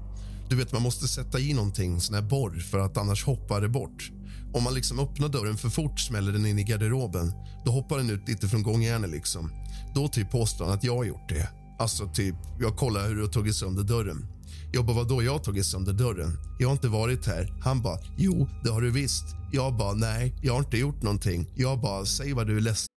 Du 0.49 0.57
vet, 0.57 0.73
man 0.73 0.83
måste 0.83 1.09
sätta 1.09 1.39
i 1.39 1.55
någonting, 1.55 2.01
sån 2.01 2.15
här 2.15 2.23
borr, 2.23 2.59
för 2.71 2.79
att 2.79 2.97
annars 2.97 3.25
hoppar 3.25 3.61
det 3.61 3.69
bort. 3.69 4.11
Om 4.55 4.63
man 4.63 4.75
liksom 4.75 4.99
öppnar 4.99 5.29
dörren 5.29 5.57
för 5.57 5.69
fort 5.69 6.01
smäller 6.01 6.33
den 6.33 6.47
in 6.47 6.59
i 6.59 6.65
garderoben. 6.65 7.33
Då 7.65 7.73
hoppar 7.73 7.97
den 7.97 8.11
ut 8.11 8.29
lite 8.29 8.49
från 8.49 8.63
gångjärnet 8.63 9.11
liksom. 9.11 9.51
Då 9.95 10.09
typ 10.09 10.31
påstår 10.31 10.65
han 10.65 10.75
att 10.75 10.85
jag 10.85 10.97
har 10.97 11.05
gjort 11.05 11.29
det. 11.29 11.49
Alltså 11.79 12.09
typ, 12.09 12.35
jag 12.61 12.77
kollar 12.77 13.09
hur 13.09 13.15
du 13.15 13.23
har 13.23 13.29
tagit 13.29 13.57
sönder 13.57 13.83
dörren. 13.83 14.27
Jag 14.73 14.87
bara, 14.87 14.97
vadå 14.97 15.23
jag 15.23 15.33
har 15.33 15.39
tagit 15.39 15.67
sönder 15.67 15.93
dörren? 15.93 16.39
Jag 16.59 16.69
har 16.69 16.73
inte 16.73 16.89
varit 16.89 17.27
här. 17.27 17.53
Han 17.61 17.83
bara, 17.83 17.99
jo, 18.17 18.49
det 18.65 18.71
har 18.71 18.81
du 18.81 18.91
visst. 18.91 19.25
Jag 19.53 19.77
bara, 19.77 19.95
nej, 19.95 20.35
jag 20.43 20.53
har 20.53 20.61
inte 20.61 20.79
gjort 20.79 21.03
någonting. 21.03 21.47
Jag 21.55 21.81
bara, 21.81 22.05
säg 22.05 22.33
vad 22.33 22.47
du 22.47 22.57
är 22.57 22.61
ledsen 22.61 22.97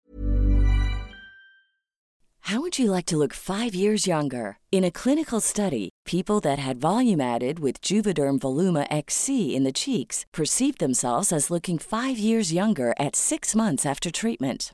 How 2.50 2.62
would 2.62 2.80
you 2.80 2.90
like 2.90 3.06
to 3.06 3.18
look 3.18 3.34
five 3.34 3.76
years 3.76 4.08
younger? 4.08 4.58
In 4.72 4.84
a 4.84 4.90
clinical 4.90 5.40
study, 5.40 5.90
people 6.04 6.40
that 6.40 6.58
had 6.58 6.82
volume 6.82 7.22
added 7.22 7.60
with 7.60 7.80
Juvederm 7.82 8.40
Voluma 8.40 8.88
XC 8.90 9.56
in 9.56 9.64
the 9.64 9.72
cheeks 9.72 10.26
perceived 10.34 10.80
themselves 10.80 11.32
as 11.32 11.52
looking 11.52 11.78
five 11.78 12.18
years 12.18 12.52
younger 12.52 12.96
at 12.98 13.16
six 13.16 13.56
months 13.56 13.86
after 13.86 14.10
treatment. 14.10 14.74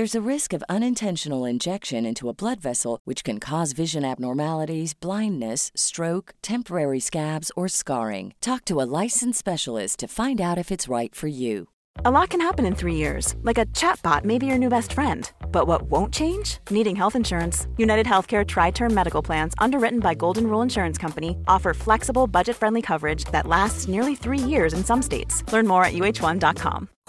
There's 0.00 0.14
a 0.14 0.28
risk 0.34 0.54
of 0.54 0.64
unintentional 0.66 1.44
injection 1.44 2.06
into 2.06 2.30
a 2.30 2.32
blood 2.32 2.58
vessel, 2.58 3.00
which 3.04 3.22
can 3.22 3.38
cause 3.38 3.72
vision 3.72 4.02
abnormalities, 4.02 4.94
blindness, 4.94 5.70
stroke, 5.74 6.34
temporary 6.40 7.00
scabs, 7.00 7.52
or 7.54 7.68
scarring. 7.68 8.32
Talk 8.40 8.64
to 8.64 8.80
a 8.80 8.88
licensed 9.02 9.38
specialist 9.38 9.98
to 9.98 10.08
find 10.08 10.40
out 10.40 10.56
if 10.56 10.70
it's 10.70 10.88
right 10.88 11.14
for 11.14 11.26
you. 11.26 11.68
A 12.02 12.10
lot 12.10 12.30
can 12.30 12.40
happen 12.40 12.64
in 12.64 12.74
three 12.74 12.94
years, 12.94 13.34
like 13.42 13.58
a 13.58 13.66
chatbot 13.76 14.24
may 14.24 14.38
be 14.38 14.46
your 14.46 14.56
new 14.56 14.70
best 14.70 14.94
friend. 14.94 15.30
But 15.52 15.66
what 15.66 15.82
won't 15.82 16.14
change? 16.14 16.60
Needing 16.70 16.96
health 16.96 17.14
insurance. 17.14 17.66
United 17.76 18.06
Healthcare 18.06 18.46
Tri 18.46 18.70
Term 18.70 18.94
Medical 18.94 19.20
Plans, 19.20 19.52
underwritten 19.58 20.00
by 20.00 20.14
Golden 20.14 20.46
Rule 20.46 20.62
Insurance 20.62 20.96
Company, 20.96 21.36
offer 21.46 21.74
flexible, 21.74 22.26
budget 22.26 22.56
friendly 22.56 22.80
coverage 22.80 23.24
that 23.32 23.46
lasts 23.46 23.86
nearly 23.86 24.16
three 24.16 24.38
years 24.38 24.72
in 24.72 24.82
some 24.82 25.02
states. 25.02 25.44
Learn 25.52 25.66
more 25.66 25.84
at 25.84 25.92
uh1.com. 25.92 26.88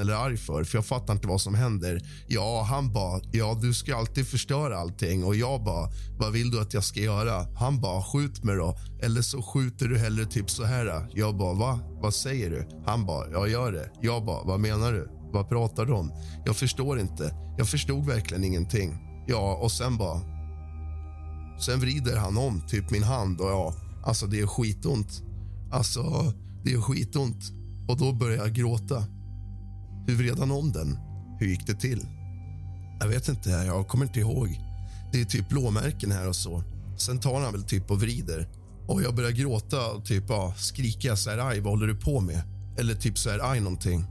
eller 0.00 0.14
arg 0.14 0.36
för, 0.36 0.64
för 0.64 0.78
jag 0.78 0.86
fattar 0.86 1.14
inte 1.14 1.28
vad 1.28 1.40
som 1.40 1.54
händer. 1.54 2.00
Ja, 2.26 2.66
han 2.70 2.92
bara, 2.92 3.20
ja 3.32 3.58
du 3.62 3.74
ska 3.74 3.96
alltid 3.96 4.26
förstöra 4.26 4.78
allting 4.78 5.24
och 5.24 5.36
jag 5.36 5.64
bara, 5.64 5.90
vad 6.18 6.32
vill 6.32 6.50
du 6.50 6.60
att 6.60 6.74
jag 6.74 6.84
ska 6.84 7.00
göra? 7.00 7.46
Han 7.58 7.80
bara, 7.80 8.02
skjut 8.02 8.44
mig 8.44 8.56
då, 8.56 8.76
eller 9.02 9.22
så 9.22 9.42
skjuter 9.42 9.86
du 9.86 9.98
hellre 9.98 10.24
typ 10.26 10.50
så 10.50 10.64
här. 10.64 11.08
Jag 11.14 11.36
bara, 11.36 11.54
va? 11.54 11.80
Vad 12.02 12.14
säger 12.14 12.50
du? 12.50 12.68
Han 12.86 13.06
bara, 13.06 13.30
jag 13.30 13.48
gör 13.48 13.72
det. 13.72 13.90
Jag 14.00 14.24
bara, 14.24 14.44
vad 14.44 14.60
menar 14.60 14.92
du? 14.92 15.08
Vad 15.32 15.48
pratar 15.48 15.86
du 15.86 15.92
om? 15.92 16.12
Jag 16.46 16.56
förstår 16.56 17.00
inte. 17.00 17.34
Jag 17.58 17.68
förstod 17.68 18.06
verkligen 18.06 18.44
ingenting. 18.44 18.98
Ja, 19.26 19.58
och 19.62 19.72
sen 19.72 19.96
bara... 19.96 20.20
Sen 21.60 21.80
vrider 21.80 22.16
han 22.16 22.38
om 22.38 22.62
typ 22.68 22.90
min 22.90 23.02
hand 23.02 23.40
och 23.40 23.50
ja, 23.50 23.74
alltså 24.04 24.26
det 24.26 24.40
är 24.40 24.46
skitont. 24.46 25.22
Alltså, 25.72 26.32
det 26.64 26.72
är 26.72 26.80
skitont. 26.80 27.52
Och 27.88 27.96
då 27.96 28.12
börjar 28.12 28.36
jag 28.36 28.52
gråta. 28.52 29.04
Hur 30.06 30.16
vred 30.16 30.38
han 30.38 30.50
om 30.50 30.72
den? 30.72 30.98
Hur 31.38 31.46
gick 31.46 31.66
det 31.66 31.74
till? 31.74 32.06
Jag 33.00 33.08
vet 33.08 33.28
inte, 33.28 33.50
jag 33.50 33.88
kommer 33.88 34.06
inte 34.06 34.20
ihåg. 34.20 34.60
Det 35.12 35.20
är 35.20 35.24
typ 35.24 35.48
blåmärken 35.48 36.12
här 36.12 36.28
och 36.28 36.36
så. 36.36 36.62
Sen 36.98 37.20
tar 37.20 37.40
han 37.40 37.52
väl 37.52 37.62
typ 37.62 37.90
och 37.90 38.00
vrider. 38.00 38.48
Och 38.86 39.02
jag 39.02 39.14
börjar 39.14 39.30
gråta 39.30 39.90
och 39.90 40.04
typ 40.04 40.24
ja, 40.28 40.54
skrika 40.56 41.16
så 41.16 41.30
här, 41.30 41.38
aj, 41.38 41.60
vad 41.60 41.72
håller 41.72 41.86
du 41.86 41.94
på 41.94 42.20
med? 42.20 42.42
Eller 42.78 42.94
typ 42.94 43.18
så 43.18 43.30
här, 43.30 43.50
aj 43.52 43.60
någonting. 43.60 44.04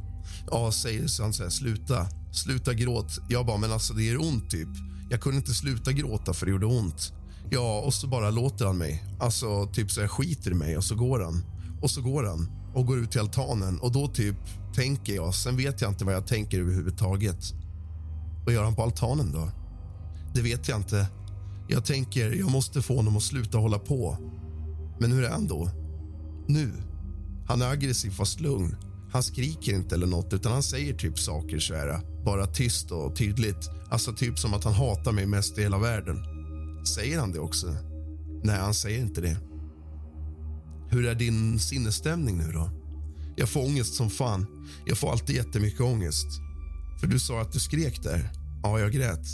Ja, 0.51 0.71
säger 0.71 1.07
så 1.07 1.23
han 1.23 1.33
så 1.33 1.43
här, 1.43 1.49
sluta, 1.49 2.07
sluta 2.31 2.73
gråt. 2.73 3.19
Jag 3.29 3.45
bara, 3.45 3.57
men 3.57 3.71
alltså 3.71 3.93
det 3.93 4.03
gör 4.03 4.21
ont 4.21 4.49
typ. 4.49 4.69
Jag 5.09 5.21
kunde 5.21 5.37
inte 5.37 5.53
sluta 5.53 5.91
gråta 5.91 6.33
för 6.33 6.45
det 6.45 6.51
gjorde 6.51 6.65
ont. 6.65 7.13
Ja, 7.49 7.79
och 7.79 7.93
så 7.93 8.07
bara 8.07 8.29
låter 8.29 8.65
han 8.65 8.77
mig. 8.77 9.03
Alltså 9.19 9.67
typ 9.73 9.91
så 9.91 10.01
här, 10.01 10.07
skiter 10.07 10.51
i 10.51 10.53
mig 10.53 10.77
och 10.77 10.83
så 10.83 10.95
går 10.95 11.19
han. 11.19 11.43
Och 11.81 11.91
så 11.91 12.01
går 12.01 12.23
han 12.23 12.62
och 12.73 12.85
går 12.85 12.99
ut 12.99 13.11
till 13.11 13.21
altanen 13.21 13.79
och 13.79 13.91
då 13.91 14.07
typ 14.07 14.35
tänker 14.75 15.15
jag. 15.15 15.35
Sen 15.35 15.57
vet 15.57 15.81
jag 15.81 15.91
inte 15.91 16.05
vad 16.05 16.13
jag 16.13 16.27
tänker 16.27 16.59
överhuvudtaget. 16.59 17.53
Vad 18.45 18.53
gör 18.53 18.63
han 18.63 18.75
på 18.75 18.83
altanen 18.83 19.31
då? 19.31 19.49
Det 20.33 20.41
vet 20.41 20.67
jag 20.67 20.77
inte. 20.77 21.07
Jag 21.67 21.85
tänker 21.85 22.31
jag 22.31 22.51
måste 22.51 22.81
få 22.81 22.95
honom 22.95 23.17
att 23.17 23.23
sluta 23.23 23.57
hålla 23.57 23.79
på. 23.79 24.17
Men 24.99 25.11
hur 25.11 25.23
är 25.23 25.29
han 25.29 25.47
då? 25.47 25.69
Nu? 26.47 26.71
Han 27.47 27.61
är 27.61 27.69
aggressiv 27.69 28.11
fast 28.11 28.39
lugn. 28.39 28.75
Han 29.11 29.23
skriker 29.23 29.73
inte 29.73 29.95
eller 29.95 30.07
nåt 30.07 30.33
utan 30.33 30.51
han 30.51 30.63
säger 30.63 30.93
typ 30.93 31.19
saker 31.19 31.59
så 31.59 31.73
här, 31.75 31.99
bara 32.25 32.47
tyst 32.47 32.91
och 32.91 33.15
tydligt. 33.15 33.69
Alltså 33.89 34.13
typ 34.13 34.39
som 34.39 34.53
att 34.53 34.63
han 34.63 34.73
hatar 34.73 35.11
mig 35.11 35.25
mest 35.25 35.57
i 35.57 35.61
hela 35.61 35.77
världen. 35.77 36.17
Säger 36.85 37.19
han 37.19 37.31
det 37.31 37.39
också? 37.39 37.67
Nej, 38.43 38.59
han 38.59 38.73
säger 38.73 38.99
inte 38.99 39.21
det. 39.21 39.37
Hur 40.93 41.05
är 41.05 41.15
din 41.15 41.59
sinnesstämning 41.59 42.37
nu 42.37 42.51
då? 42.51 42.69
Jag 43.35 43.49
får 43.49 43.65
ångest 43.65 43.93
som 43.93 44.09
fan. 44.09 44.45
Jag 44.85 44.97
får 44.97 45.11
alltid 45.11 45.35
jättemycket 45.35 45.81
ångest. 45.81 46.27
För 46.99 47.07
du 47.07 47.19
sa 47.19 47.41
att 47.41 47.51
du 47.51 47.59
skrek 47.59 48.03
där. 48.03 48.31
Ja, 48.63 48.79
jag 48.79 48.91
grät. 48.91 49.25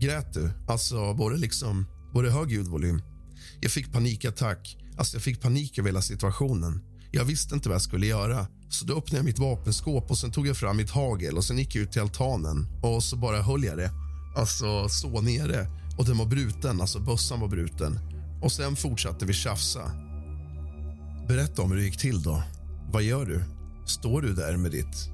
Grät 0.00 0.34
du? 0.34 0.50
Alltså, 0.68 1.12
var 1.12 1.30
det 1.30 1.36
liksom... 1.36 1.86
både 2.12 2.30
hög 2.30 2.50
ljudvolym? 2.50 3.02
Jag 3.60 3.70
fick 3.70 3.92
panikattack. 3.92 4.76
Alltså, 4.98 5.16
jag 5.16 5.22
fick 5.22 5.40
panik 5.40 5.78
över 5.78 5.88
hela 5.88 6.02
situationen. 6.02 6.80
Jag 7.10 7.24
visste 7.24 7.54
inte 7.54 7.68
vad 7.68 7.74
jag 7.74 7.82
skulle 7.82 8.06
göra. 8.06 8.46
Så 8.68 8.84
då 8.84 8.98
öppnade 8.98 9.16
jag 9.16 9.24
mitt 9.24 9.38
vapenskåp 9.38 10.10
och 10.10 10.18
sen 10.18 10.30
tog 10.30 10.46
jag 10.46 10.56
fram 10.56 10.76
mitt 10.76 10.90
hagel 10.90 11.36
och 11.36 11.44
sen 11.44 11.58
gick 11.58 11.74
jag 11.74 11.82
ut 11.82 11.92
till 11.92 12.02
altanen 12.02 12.66
och 12.82 13.04
så 13.04 13.16
bara 13.16 13.42
höll 13.42 13.64
jag 13.64 13.76
det. 13.76 13.90
Alltså 14.36 14.88
så 14.88 15.20
nere. 15.20 15.66
Och 15.98 16.04
den 16.04 16.18
var 16.18 16.26
bruten, 16.26 16.80
alltså 16.80 17.00
bössan 17.00 17.40
var 17.40 17.48
bruten. 17.48 17.98
Och 18.42 18.52
sen 18.52 18.76
fortsatte 18.76 19.26
vi 19.26 19.32
tjafsa. 19.32 20.07
Berätta 21.28 21.62
om 21.62 21.70
hur 21.70 21.78
det 21.78 21.84
gick 21.84 21.98
till 21.98 22.22
då. 22.22 22.42
Vad 22.92 23.02
gör 23.02 23.26
du? 23.26 23.44
Står 23.86 24.22
du 24.22 24.34
där 24.34 24.56
med 24.56 24.70
ditt... 24.70 25.08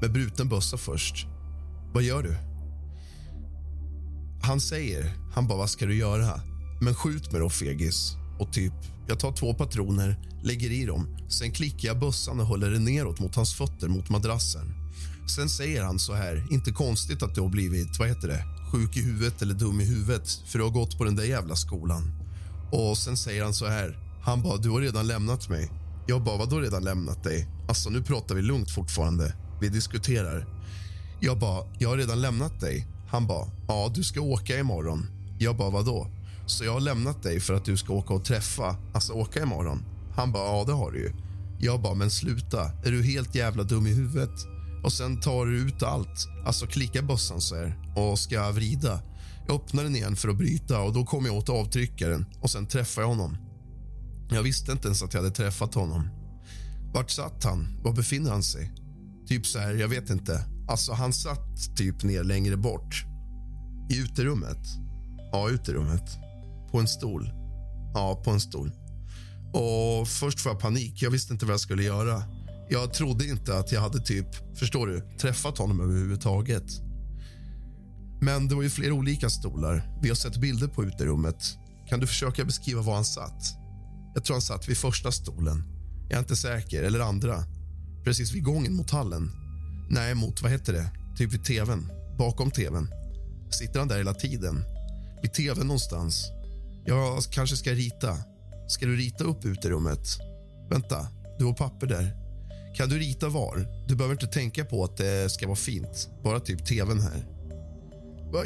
Med 0.00 0.12
bruten 0.12 0.48
bössa 0.48 0.76
först. 0.76 1.26
Vad 1.94 2.02
gör 2.02 2.22
du? 2.22 2.36
Han 4.42 4.60
säger, 4.60 5.12
han 5.34 5.46
bara, 5.48 5.58
vad 5.58 5.70
ska 5.70 5.86
du 5.86 5.96
göra? 5.96 6.40
Men 6.80 6.94
skjut 6.94 7.32
mig 7.32 7.40
då, 7.40 7.50
fegis. 7.50 8.12
Och 8.38 8.52
typ, 8.52 8.72
jag 9.08 9.20
tar 9.20 9.32
två 9.32 9.54
patroner, 9.54 10.16
lägger 10.42 10.70
i 10.70 10.86
dem. 10.86 11.16
Sen 11.28 11.52
klickar 11.52 11.88
jag 11.88 11.98
bössan 11.98 12.40
och 12.40 12.46
håller 12.46 12.70
den 12.70 12.84
neråt 12.84 13.20
mot 13.20 13.34
hans 13.34 13.54
fötter 13.54 13.88
mot 13.88 14.08
madrassen. 14.08 14.74
Sen 15.36 15.48
säger 15.48 15.82
han 15.82 15.98
så 15.98 16.14
här, 16.14 16.46
inte 16.50 16.72
konstigt 16.72 17.22
att 17.22 17.34
du 17.34 17.40
har 17.40 17.48
blivit, 17.48 17.98
vad 17.98 18.08
heter 18.08 18.28
det, 18.28 18.44
sjuk 18.72 18.96
i 18.96 19.02
huvudet 19.02 19.42
eller 19.42 19.54
dum 19.54 19.80
i 19.80 19.84
huvudet, 19.84 20.30
för 20.46 20.58
du 20.58 20.64
har 20.64 20.70
gått 20.70 20.98
på 20.98 21.04
den 21.04 21.16
där 21.16 21.24
jävla 21.24 21.56
skolan. 21.56 22.12
Och 22.72 22.98
sen 22.98 23.16
säger 23.16 23.44
han 23.44 23.54
så 23.54 23.66
här, 23.66 24.09
han 24.22 24.42
bara, 24.42 24.56
du 24.56 24.70
har 24.70 24.80
redan 24.80 25.06
lämnat 25.06 25.48
mig. 25.48 25.70
Jag 26.06 26.22
bara, 26.24 26.36
vadå 26.36 26.60
redan 26.60 26.84
lämnat 26.84 27.24
dig? 27.24 27.48
Alltså 27.68 27.90
nu 27.90 28.02
pratar 28.02 28.34
vi 28.34 28.42
lugnt 28.42 28.70
fortfarande. 28.70 29.34
Vi 29.60 29.68
diskuterar. 29.68 30.46
Jag 31.20 31.38
bara, 31.38 31.64
jag 31.78 31.88
har 31.88 31.96
redan 31.96 32.20
lämnat 32.20 32.60
dig. 32.60 32.86
Han 33.08 33.26
bara, 33.26 33.50
ja 33.68 33.92
du 33.94 34.04
ska 34.04 34.20
åka 34.20 34.58
imorgon. 34.58 35.06
Jag 35.38 35.56
bara, 35.56 35.70
vadå? 35.70 36.06
Så 36.46 36.64
jag 36.64 36.72
har 36.72 36.80
lämnat 36.80 37.22
dig 37.22 37.40
för 37.40 37.54
att 37.54 37.64
du 37.64 37.76
ska 37.76 37.92
åka 37.92 38.14
och 38.14 38.24
träffa, 38.24 38.76
alltså 38.94 39.12
åka 39.12 39.42
imorgon. 39.42 39.84
Han 40.16 40.32
bara, 40.32 40.44
ja 40.44 40.64
det 40.66 40.72
har 40.72 40.90
du 40.90 40.98
ju. 40.98 41.12
Jag 41.58 41.82
bara, 41.82 41.94
men 41.94 42.10
sluta. 42.10 42.70
Är 42.84 42.90
du 42.90 43.02
helt 43.02 43.34
jävla 43.34 43.62
dum 43.62 43.86
i 43.86 43.94
huvudet? 43.94 44.46
Och 44.84 44.92
sen 44.92 45.20
tar 45.20 45.46
du 45.46 45.58
ut 45.58 45.82
allt, 45.82 46.28
alltså 46.46 46.66
klickar 46.66 47.02
bössan 47.02 47.40
så 47.40 47.54
här 47.54 47.78
och 47.96 48.18
ska 48.18 48.50
vrida. 48.50 49.00
Jag 49.46 49.56
öppnar 49.56 49.82
den 49.82 49.96
igen 49.96 50.16
för 50.16 50.28
att 50.28 50.36
bryta 50.36 50.80
och 50.80 50.92
då 50.92 51.04
kommer 51.04 51.28
jag 51.28 51.36
åt 51.36 51.48
avtryckaren 51.48 52.26
och 52.40 52.50
sen 52.50 52.66
träffar 52.66 53.02
jag 53.02 53.08
honom. 53.08 53.36
Jag 54.30 54.42
visste 54.42 54.72
inte 54.72 54.88
ens 54.88 55.02
att 55.02 55.14
jag 55.14 55.22
hade 55.22 55.34
träffat 55.34 55.74
honom. 55.74 56.08
Vart 56.94 57.10
satt 57.10 57.44
han? 57.44 57.80
Var 57.82 57.92
befinner 57.92 58.30
han 58.30 58.42
sig? 58.42 58.72
Typ 59.26 59.46
så 59.46 59.58
här, 59.58 59.74
jag 59.74 59.88
vet 59.88 60.10
inte. 60.10 60.44
Alltså, 60.68 60.92
han 60.92 61.12
satt 61.12 61.76
typ 61.76 62.02
ner 62.02 62.24
längre 62.24 62.56
bort. 62.56 63.04
I 63.90 63.98
uterummet. 63.98 64.66
Ja, 65.32 65.50
uterummet. 65.50 66.18
På 66.70 66.78
en 66.78 66.88
stol. 66.88 67.30
Ja, 67.94 68.22
på 68.24 68.30
en 68.30 68.40
stol. 68.40 68.72
Och 69.52 70.08
Först 70.08 70.40
får 70.40 70.52
jag 70.52 70.60
panik. 70.60 71.02
Jag 71.02 71.10
visste 71.10 71.32
inte 71.32 71.46
vad 71.46 71.52
jag 71.52 71.60
skulle 71.60 71.82
göra. 71.82 72.22
Jag 72.70 72.94
trodde 72.94 73.26
inte 73.26 73.58
att 73.58 73.72
jag 73.72 73.80
hade 73.80 74.00
typ, 74.00 74.58
förstår 74.58 74.86
du, 74.86 75.00
träffat 75.18 75.58
honom 75.58 75.80
överhuvudtaget. 75.80 76.64
Men 78.20 78.48
det 78.48 78.54
var 78.54 78.62
ju 78.62 78.70
flera 78.70 78.94
olika 78.94 79.30
stolar. 79.30 79.98
Vi 80.02 80.08
har 80.08 80.16
sett 80.16 80.36
bilder 80.36 80.68
på 80.68 80.84
uterummet. 80.84 81.58
Kan 81.88 82.00
du 82.00 82.06
försöka 82.06 82.44
beskriva 82.44 82.82
var 82.82 82.94
han 82.94 83.04
satt? 83.04 83.59
Jag 84.14 84.24
tror 84.24 84.34
han 84.34 84.42
satt 84.42 84.68
vid 84.68 84.76
första 84.76 85.12
stolen. 85.12 85.62
Jag 86.08 86.16
är 86.16 86.20
inte 86.20 86.36
säker. 86.36 86.82
Eller 86.82 87.00
andra. 87.00 87.44
Precis 88.04 88.32
vid 88.32 88.44
gången 88.44 88.74
mot 88.74 88.90
hallen. 88.90 89.30
Nej, 89.90 90.14
mot 90.14 90.42
vad 90.42 90.50
heter 90.50 90.72
det? 90.72 90.90
Typ 91.18 91.32
vid 91.32 91.44
tvn. 91.44 91.88
Bakom 92.18 92.50
tvn. 92.50 92.88
Sitter 93.50 93.78
han 93.78 93.88
där 93.88 93.98
hela 93.98 94.14
tiden? 94.14 94.64
Vid 95.22 95.32
tvn 95.32 95.66
någonstans. 95.66 96.30
Jag 96.84 97.22
kanske 97.30 97.56
ska 97.56 97.70
rita. 97.70 98.18
Ska 98.68 98.86
du 98.86 98.96
rita 98.96 99.24
upp 99.24 99.44
uterummet? 99.44 100.08
Vänta, 100.70 101.06
du 101.38 101.44
har 101.44 101.52
papper 101.52 101.86
där. 101.86 102.16
Kan 102.76 102.88
du 102.88 102.98
rita 102.98 103.28
var? 103.28 103.84
Du 103.88 103.96
behöver 103.96 104.14
inte 104.14 104.26
tänka 104.26 104.64
på 104.64 104.84
att 104.84 104.96
det 104.96 105.32
ska 105.32 105.46
vara 105.46 105.56
fint. 105.56 106.10
Bara 106.24 106.40
typ 106.40 106.66
tvn 106.66 107.00
här. 107.00 107.26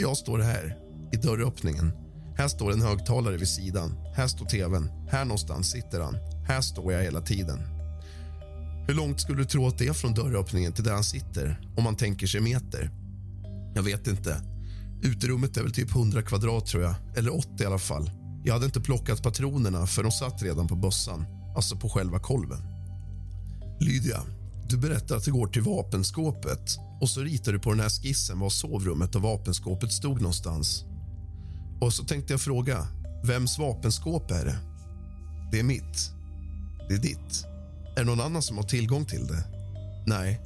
Jag 0.01 0.17
står 0.17 0.39
här, 0.39 0.79
i 1.13 1.17
dörröppningen. 1.17 1.93
Här 2.37 2.49
står 2.49 2.73
en 2.73 2.83
högtalare 2.83 3.37
vid 3.37 3.49
sidan. 3.49 3.95
Här 4.15 4.27
står 4.27 4.47
tvn. 4.47 4.91
Här 5.09 5.25
någonstans 5.25 5.71
sitter 5.71 6.01
han. 6.01 6.17
Här 6.47 6.61
står 6.61 6.93
jag 6.93 7.03
hela 7.03 7.21
tiden. 7.21 7.59
Hur 8.87 8.95
långt 8.95 9.21
skulle 9.21 9.39
du 9.39 9.45
tro 9.45 9.67
att 9.67 9.79
det 9.79 9.87
är 9.87 9.93
från 9.93 10.15
dörröppningen 10.15 10.73
till 10.73 10.85
där 10.85 10.93
han 10.93 11.05
sitter? 11.05 11.61
Om 11.77 11.85
man 11.85 11.97
tänker 11.97 12.27
sig 12.27 12.41
meter. 12.41 12.91
Jag 13.75 13.83
vet 13.83 14.07
inte. 14.07 14.43
Uterummet 15.03 15.57
är 15.57 15.63
väl 15.63 15.73
typ 15.73 15.97
100 15.97 16.23
kvadrat, 16.23 16.67
tror 16.67 16.83
jag. 16.83 16.95
Eller 17.17 17.37
80 17.37 17.63
i 17.63 17.67
alla 17.67 17.79
fall. 17.79 18.11
Jag 18.45 18.55
hade 18.55 18.67
inte 18.67 18.81
plockat 18.81 19.23
patronerna, 19.23 19.87
för 19.87 20.03
de 20.03 20.13
satt 20.13 20.43
redan 20.43 20.69
på 20.69 20.77
bössan. 20.77 21.25
Alltså 21.57 21.77
på 21.77 21.89
själva 21.89 22.19
kolven. 22.19 22.59
Lydia, 23.81 24.23
du 24.69 24.77
berättar 24.77 25.17
att 25.17 25.25
du 25.25 25.33
går 25.33 25.47
till 25.47 25.63
vapenskåpet 25.63 26.79
och 27.01 27.09
så 27.09 27.21
ritar 27.21 27.53
du 27.53 27.59
på 27.59 27.71
den 27.71 27.81
här 27.81 27.89
skissen 27.89 28.39
var 28.39 28.51
sovrummet 28.51 29.15
och 29.15 29.23
vapenskåpet 29.23 29.93
stod 29.93 30.21
någonstans. 30.21 30.85
Och 31.85 31.93
så 31.93 32.05
tänkte 32.05 32.33
jag 32.33 32.41
fråga, 32.41 32.87
vems 33.25 33.59
vapenskåp 33.59 34.31
är 34.31 34.45
det? 34.45 34.59
Det 35.53 35.59
är 35.59 35.65
mitt. 35.65 36.13
Det 36.89 36.95
är 36.95 36.99
ditt. 36.99 37.47
Är 37.97 38.01
det 38.01 38.05
någon 38.05 38.21
annan 38.21 38.43
som 38.43 38.57
har 38.57 38.65
tillgång 38.65 39.05
till 39.05 39.27
det? 39.27 39.45
Nej. 40.07 40.41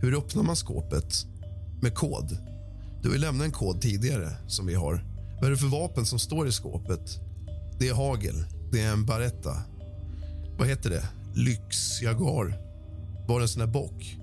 Hur 0.00 0.18
öppnar 0.18 0.42
man 0.42 0.56
skåpet? 0.56 1.14
Med 1.82 1.94
kod. 1.94 2.38
Du 3.02 3.08
har 3.08 3.14
ju 3.14 3.20
lämnat 3.20 3.44
en 3.44 3.52
kod 3.52 3.80
tidigare 3.80 4.36
som 4.46 4.66
vi 4.66 4.74
har. 4.74 5.04
Vad 5.40 5.44
är 5.44 5.50
det 5.50 5.56
för 5.56 5.66
vapen 5.66 6.06
som 6.06 6.18
står 6.18 6.48
i 6.48 6.52
skåpet? 6.52 7.20
Det 7.78 7.88
är 7.88 7.94
hagel. 7.94 8.44
Det 8.72 8.82
är 8.82 8.92
en 8.92 9.06
Baretta. 9.06 9.62
Vad 10.58 10.68
heter 10.68 10.90
det? 10.90 11.08
Lyx 11.34 12.02
Jaguar. 12.02 12.60
Var 13.28 13.38
det 13.38 13.44
en 13.44 13.48
sån 13.48 13.62
här 13.62 13.68
bock? 13.68 14.16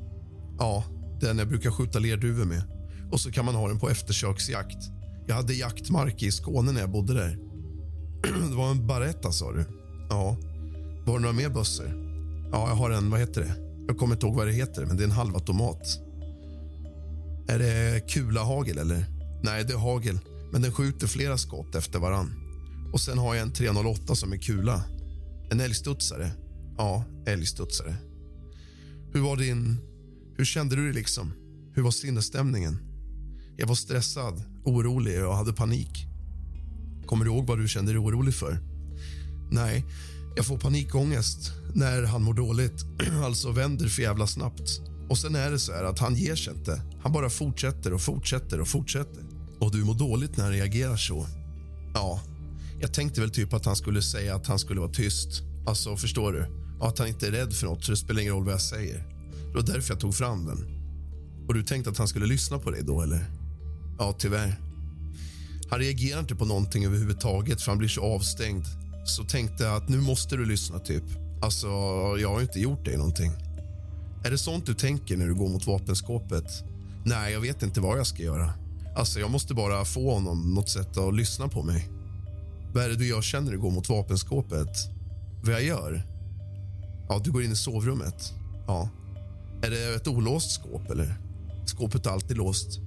Ja, 0.60 0.84
den 1.22 1.38
jag 1.38 1.48
brukar 1.48 1.72
skjuta 1.72 2.00
lerduvor 2.00 2.46
med. 2.46 2.64
Och 3.12 3.20
så 3.20 3.32
kan 3.32 3.46
man 3.46 3.56
ha 3.56 3.68
den 3.68 3.80
på 3.80 3.90
eftersöksjakt. 3.90 4.95
Jag 5.28 5.36
hade 5.36 5.54
jaktmark 5.54 6.24
i 6.24 6.32
Skåne 6.32 6.72
när 6.72 6.82
jag 6.82 6.92
bodde 6.92 7.14
där. 7.14 7.40
Det 8.50 8.56
var 8.56 8.72
en 8.72 8.88
Baretta, 8.88 9.32
sa 9.32 9.52
du? 9.52 9.66
Ja. 10.10 10.38
Var 11.06 11.14
det 11.14 11.20
några 11.20 11.34
mer 11.34 11.50
bössor? 11.50 11.86
Ja, 12.52 12.68
jag 12.70 12.76
har 12.76 12.92
en, 12.92 13.10
vad 13.10 13.20
heter 13.20 13.42
det? 13.42 13.56
Jag 13.88 13.98
kommer 13.98 14.16
inte 14.16 14.26
ihåg 14.26 14.36
vad 14.36 14.48
det 14.48 14.54
heter, 14.54 14.86
men 14.86 14.98
det 14.98 15.04
är 15.04 15.06
en 15.06 15.12
halvautomat. 15.12 16.00
Är 17.48 17.60
det 17.60 18.08
kula-hagel 18.10 18.78
eller? 18.78 19.06
Nej, 19.44 19.64
det 19.64 19.74
är 19.74 19.78
hagel, 19.78 20.20
men 20.52 20.62
den 20.62 20.72
skjuter 20.72 21.08
flera 21.08 21.38
skott 21.38 21.76
efter 21.76 22.00
varann. 22.00 22.34
Och 22.94 23.02
sen 23.02 23.18
har 23.18 23.36
jag 23.36 23.42
en 23.42 23.54
308 23.54 24.16
som 24.16 24.34
är 24.34 24.38
kula. 24.38 24.84
En 25.50 25.60
älgstudsare. 25.60 26.32
Ja, 26.78 27.04
älgstudsare. 27.26 27.96
Hur 29.14 29.22
var 29.22 29.38
din... 29.38 29.78
Hur 30.38 30.46
kände 30.46 30.76
du 30.76 30.84
dig 30.84 30.94
liksom? 30.94 31.34
Hur 31.74 31.84
var 31.84 31.92
sinnesstämningen? 31.92 32.78
Jag 33.58 33.68
var 33.68 33.76
stressad, 33.76 34.44
orolig 34.64 35.26
och 35.26 35.36
hade 35.36 35.54
panik. 35.54 36.08
Kommer 37.06 37.26
du 37.26 37.32
ihåg 37.32 37.48
vad 37.48 37.60
du 37.60 37.68
kände 37.68 37.92
dig 37.92 38.00
orolig 38.00 38.34
för? 38.34 38.60
Nej, 39.52 39.86
jag 40.36 40.46
får 40.46 40.58
panikångest 40.58 41.52
när 41.74 42.04
han 42.04 42.24
mår 42.24 42.34
dåligt. 42.34 42.86
Alltså 43.24 43.52
vänder 43.52 43.88
för 43.88 44.02
jävla 44.02 44.28
snabbt. 44.28 44.82
Och 45.10 45.18
sen 45.18 45.36
är 45.36 45.52
det 45.52 45.60
så 45.60 45.74
här 45.74 45.84
att 45.84 46.00
han 46.00 46.16
ger 46.16 46.36
sig 46.36 46.54
inte. 46.54 46.82
Han 47.02 47.12
bara 47.12 47.30
fortsätter 47.30 47.94
och 47.94 48.02
fortsätter 48.02 48.62
och 48.62 48.68
fortsätter. 48.68 49.24
Och 49.60 49.72
du 49.72 49.84
mår 49.84 49.94
dåligt 49.94 50.38
när 50.38 50.44
han 50.44 50.54
reagerar 50.54 50.98
så. 50.98 51.28
Ja, 51.94 52.22
jag 52.80 52.94
tänkte 52.94 53.22
väl 53.22 53.30
typ 53.30 53.54
att 53.54 53.66
han 53.66 53.76
skulle 53.76 54.02
säga 54.02 54.36
att 54.36 54.48
han 54.48 54.60
skulle 54.60 54.80
vara 54.80 54.92
tyst. 54.92 55.44
Alltså, 55.68 55.98
förstår 55.98 56.32
du? 56.32 56.46
Och 56.80 56.88
att 56.88 57.00
han 57.00 57.08
inte 57.08 57.28
är 57.28 57.32
rädd 57.32 57.54
för 57.54 57.66
nåt 57.66 57.84
så 57.84 57.92
det 57.92 57.98
spelar 57.98 58.22
ingen 58.22 58.34
roll 58.34 58.44
vad 58.44 58.54
jag 58.54 58.62
säger. 58.62 58.96
Det 59.48 59.54
var 59.56 59.62
därför 59.62 59.94
jag 59.94 60.00
tog 60.00 60.16
fram 60.16 60.46
den. 60.46 60.76
Och 61.48 61.54
du 61.54 61.64
tänkte 61.64 61.90
att 61.90 61.98
han 61.98 62.08
skulle 62.08 62.26
lyssna 62.26 62.60
på 62.60 62.72
dig 62.72 62.84
då, 62.84 63.02
eller? 63.02 63.26
Ja, 63.98 64.16
tyvärr. 64.20 64.60
Han 65.70 65.80
reagerar 65.80 66.20
inte 66.20 66.36
på 66.36 66.46
någonting 66.46 66.86
överhuvudtaget 66.86 67.62
för 67.62 67.72
han 67.72 67.78
blir 67.78 67.90
så 67.90 68.02
avstängd. 68.02 68.66
Så 69.06 69.24
tänkte 69.24 69.64
jag 69.64 69.76
att 69.76 69.90
nu 69.90 69.98
måste 70.02 70.36
du 70.36 70.46
lyssna, 70.46 70.80
typ. 70.80 71.04
Alltså, 71.42 71.68
jag 72.20 72.34
har 72.34 72.42
inte 72.42 72.60
gjort 72.60 72.86
dig 72.86 72.98
någonting. 72.98 73.32
Är 74.26 74.32
det 74.32 74.38
sånt 74.38 74.66
du 74.66 74.74
tänker 74.74 75.18
när 75.18 75.28
du 75.28 75.36
går 75.36 75.50
mot 75.50 75.68
vapenskåpet? 75.68 76.64
Nej, 77.06 77.34
jag 77.34 77.42
vet 77.42 77.64
inte 77.64 77.82
vad 77.82 78.00
jag 78.00 78.08
ska 78.08 78.24
göra. 78.24 78.54
Alltså, 78.96 79.20
jag 79.20 79.32
måste 79.32 79.54
bara 79.54 79.86
få 79.86 80.14
honom 80.14 80.54
något 80.54 80.70
sätt 80.70 80.98
att 80.98 81.16
lyssna 81.16 81.48
på 81.48 81.64
mig. 81.64 81.90
Vad 82.74 82.84
är 82.84 82.90
det 82.90 82.96
du 82.96 83.08
gör 83.08 83.22
sen 83.22 83.46
när 83.46 83.52
du 83.52 83.60
går 83.60 83.72
mot 83.72 83.90
vapenskåpet? 83.90 84.78
Vad 85.44 85.54
jag 85.54 85.64
gör? 85.64 86.04
Ja, 87.10 87.22
du 87.24 87.32
går 87.32 87.44
in 87.44 87.52
i 87.52 87.56
sovrummet. 87.56 88.34
Ja. 88.68 88.90
Är 89.62 89.70
det 89.70 89.96
ett 89.96 90.08
olåst 90.08 90.52
skåp, 90.52 90.90
eller? 90.90 91.16
Skåpet 91.66 92.06
är 92.06 92.10
alltid 92.10 92.38
låst. 92.38 92.80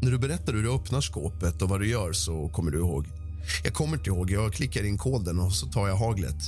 När 0.00 0.10
du 0.10 0.18
berättar 0.18 0.52
hur 0.52 0.62
du 0.62 0.72
öppnar 0.74 1.00
skåpet 1.00 1.62
och 1.62 1.68
vad 1.68 1.80
du 1.80 1.88
gör 1.88 2.12
så 2.12 2.48
kommer 2.48 2.70
du 2.70 2.78
ihåg. 2.78 3.06
Jag 3.64 3.74
kommer 3.74 3.96
inte 3.96 4.10
ihåg. 4.10 4.30
Jag 4.30 4.52
klickar 4.52 4.84
in 4.84 4.98
koden 4.98 5.38
och 5.38 5.52
så 5.52 5.66
tar 5.66 5.88
jag 5.88 5.96
haglet. 5.96 6.42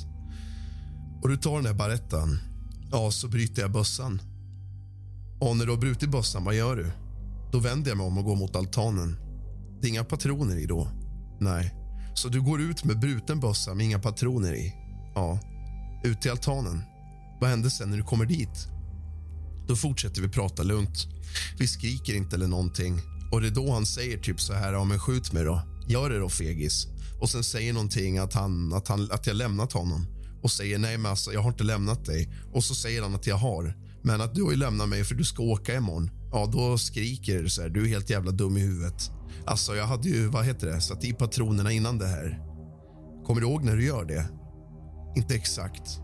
och 1.22 1.28
du 1.28 1.36
tar 1.36 1.56
den 1.56 1.66
här 1.66 1.74
barettan, 1.74 2.38
ja, 2.90 3.10
så 3.10 3.28
bryter 3.28 3.62
jag 3.62 3.72
bössan. 3.72 4.22
Och 5.40 5.56
när 5.56 5.64
du 5.66 5.72
har 5.72 5.78
brutit 5.78 6.10
bössan, 6.10 6.44
vad 6.44 6.54
gör 6.54 6.76
du? 6.76 6.90
Då 7.52 7.58
vänder 7.58 7.90
jag 7.90 7.98
mig 7.98 8.06
om 8.06 8.18
och 8.18 8.24
går 8.24 8.36
mot 8.36 8.56
altanen. 8.56 9.16
Det 9.80 9.86
är 9.86 9.90
inga 9.90 10.04
patroner 10.04 10.56
i 10.56 10.66
då. 10.66 10.88
Nej. 11.40 11.74
Så 12.14 12.28
du 12.28 12.40
går 12.42 12.60
ut 12.60 12.84
med 12.84 13.00
bruten 13.00 13.40
bössa 13.40 13.74
med 13.74 13.86
inga 13.86 13.98
patroner 13.98 14.54
i? 14.54 14.74
Ja. 15.14 15.40
Ut 16.04 16.20
till 16.20 16.30
altanen. 16.30 16.82
Vad 17.40 17.50
händer 17.50 17.68
sen 17.68 17.90
när 17.90 17.96
du 17.96 18.02
kommer 18.02 18.26
dit? 18.26 18.68
Då 19.68 19.76
fortsätter 19.76 20.22
vi 20.22 20.28
prata 20.28 20.62
lugnt. 20.62 21.06
Vi 21.58 21.68
skriker 21.68 22.14
inte 22.14 22.36
eller 22.36 22.48
någonting. 22.48 23.00
Och 23.30 23.40
det 23.40 23.46
är 23.46 23.50
då 23.50 23.72
han 23.72 23.86
säger 23.86 24.18
typ 24.18 24.40
så 24.40 24.52
här, 24.52 24.72
ja 24.72 24.84
men 24.84 24.98
skjut 24.98 25.32
mig 25.32 25.44
då. 25.44 25.62
Gör 25.88 26.10
det 26.10 26.18
då 26.18 26.28
fegis. 26.28 26.86
Och 27.20 27.30
sen 27.30 27.44
säger 27.44 27.72
någonting 27.72 28.18
att, 28.18 28.34
han, 28.34 28.72
att, 28.72 28.88
han, 28.88 29.08
att 29.10 29.26
jag 29.26 29.36
lämnat 29.36 29.72
honom. 29.72 30.06
Och 30.42 30.50
säger 30.50 30.78
nej 30.78 30.98
men 30.98 31.10
alltså, 31.10 31.32
jag 31.32 31.40
har 31.40 31.50
inte 31.50 31.64
lämnat 31.64 32.04
dig. 32.04 32.32
Och 32.52 32.64
så 32.64 32.74
säger 32.74 33.02
han 33.02 33.14
att 33.14 33.26
jag 33.26 33.36
har. 33.36 33.74
Men 34.02 34.20
att 34.20 34.34
du 34.34 34.42
har 34.42 34.50
ju 34.50 34.56
lämnat 34.56 34.88
mig 34.88 35.04
för 35.04 35.14
du 35.14 35.24
ska 35.24 35.42
åka 35.42 35.74
imorgon. 35.74 36.10
Ja, 36.32 36.50
då 36.52 36.78
skriker 36.78 37.42
du 37.42 37.50
så 37.50 37.62
här, 37.62 37.68
du 37.68 37.84
är 37.84 37.88
helt 37.88 38.10
jävla 38.10 38.30
dum 38.30 38.56
i 38.56 38.60
huvudet. 38.60 39.10
Alltså 39.46 39.76
jag 39.76 39.86
hade 39.86 40.08
ju, 40.08 40.26
vad 40.26 40.44
heter 40.44 40.66
det, 40.66 40.80
satt 40.80 41.04
i 41.04 41.12
patronerna 41.12 41.72
innan 41.72 41.98
det 41.98 42.06
här. 42.06 42.40
Kommer 43.26 43.40
du 43.40 43.46
ihåg 43.46 43.64
när 43.64 43.76
du 43.76 43.84
gör 43.84 44.04
det? 44.04 44.28
Inte 45.16 45.34
exakt. 45.34 45.98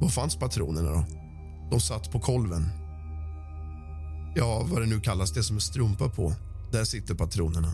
Var 0.00 0.08
fanns 0.08 0.36
patronerna 0.36 0.90
då? 0.90 1.04
De 1.70 1.80
satt 1.80 2.12
på 2.12 2.20
kolven. 2.20 2.68
Ja, 4.34 4.66
vad 4.70 4.82
det 4.82 4.86
nu 4.86 5.00
kallas, 5.00 5.32
det 5.32 5.42
som 5.42 5.56
är 5.56 5.60
strumpa 5.60 6.08
på. 6.08 6.34
Där 6.72 6.84
sitter 6.84 7.14
patronerna. 7.14 7.72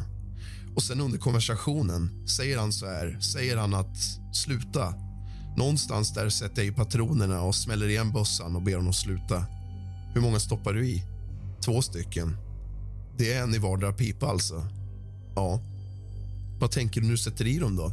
Och 0.74 0.82
sen 0.82 1.00
under 1.00 1.18
konversationen 1.18 2.28
säger 2.28 2.58
han 2.58 2.72
så 2.72 2.86
här, 2.86 3.20
säger 3.20 3.56
han 3.56 3.74
att 3.74 3.96
sluta. 4.32 4.94
Någonstans 5.56 6.14
där 6.14 6.28
sätter 6.28 6.62
jag 6.62 6.72
i 6.72 6.72
patronerna 6.72 7.42
och 7.42 7.54
smäller 7.54 7.88
igen 7.88 8.12
bössan 8.12 8.56
och 8.56 8.62
ber 8.62 8.76
honom 8.76 8.92
sluta. 8.92 9.46
Hur 10.14 10.20
många 10.20 10.40
stoppar 10.40 10.72
du 10.72 10.86
i? 10.86 11.04
Två 11.64 11.82
stycken. 11.82 12.36
Det 13.18 13.32
är 13.32 13.42
en 13.42 13.54
i 13.54 13.58
vardera 13.58 13.92
pipa 13.92 14.26
alltså. 14.26 14.66
Ja. 15.34 15.60
Vad 16.60 16.70
tänker 16.70 17.00
du 17.00 17.06
nu 17.06 17.16
sätter 17.16 17.46
i 17.46 17.58
dem 17.58 17.76
då? 17.76 17.92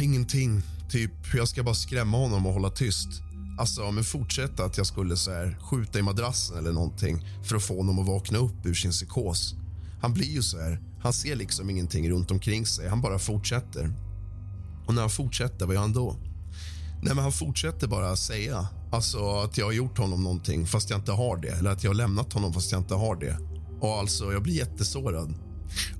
Ingenting. 0.00 0.62
Typ, 0.90 1.34
jag 1.34 1.48
ska 1.48 1.62
bara 1.62 1.74
skrämma 1.74 2.16
honom 2.16 2.46
och 2.46 2.52
hålla 2.52 2.70
tyst. 2.70 3.08
Alltså, 3.58 3.90
men 3.90 4.04
fortsätta 4.04 4.64
att 4.64 4.76
jag 4.76 4.86
skulle 4.86 5.16
så 5.16 5.30
här, 5.30 5.58
skjuta 5.60 5.98
i 5.98 6.02
madrassen 6.02 6.58
eller 6.58 6.72
någonting 6.72 7.26
för 7.44 7.56
att 7.56 7.62
få 7.62 7.76
honom 7.76 7.98
att 7.98 8.06
vakna 8.06 8.38
upp 8.38 8.66
ur 8.66 8.74
sin 8.74 8.90
psykos. 8.90 9.54
Han 10.02 10.14
blir 10.14 10.30
ju 10.30 10.42
så 10.42 10.60
här. 10.60 10.80
Han 11.02 11.12
ser 11.12 11.36
liksom 11.36 11.70
ingenting 11.70 12.10
runt 12.10 12.30
omkring 12.30 12.66
sig. 12.66 12.88
Han 12.88 13.00
bara 13.00 13.18
fortsätter. 13.18 13.92
Och 14.86 14.94
när 14.94 15.00
han 15.00 15.10
fortsätter, 15.10 15.66
vad 15.66 15.74
gör 15.74 15.82
han 15.82 15.92
då? 15.92 16.16
Nej, 17.02 17.14
men 17.14 17.18
han 17.18 17.32
fortsätter 17.32 17.86
bara 17.86 18.16
säga 18.16 18.68
alltså 18.92 19.30
att 19.30 19.58
jag 19.58 19.64
har 19.64 19.72
gjort 19.72 19.98
honom 19.98 20.22
någonting 20.22 20.66
fast 20.66 20.90
jag 20.90 20.98
inte 20.98 21.12
har 21.12 21.36
det. 21.36 21.48
Eller 21.48 21.70
att 21.70 21.84
jag 21.84 21.90
har 21.90 21.94
lämnat 21.94 22.32
honom 22.32 22.52
fast 22.52 22.72
jag 22.72 22.80
inte 22.80 22.94
har 22.94 23.16
det. 23.16 23.38
Och 23.80 23.98
alltså, 23.98 24.32
jag 24.32 24.42
blir 24.42 24.54
jättesårad. 24.54 25.34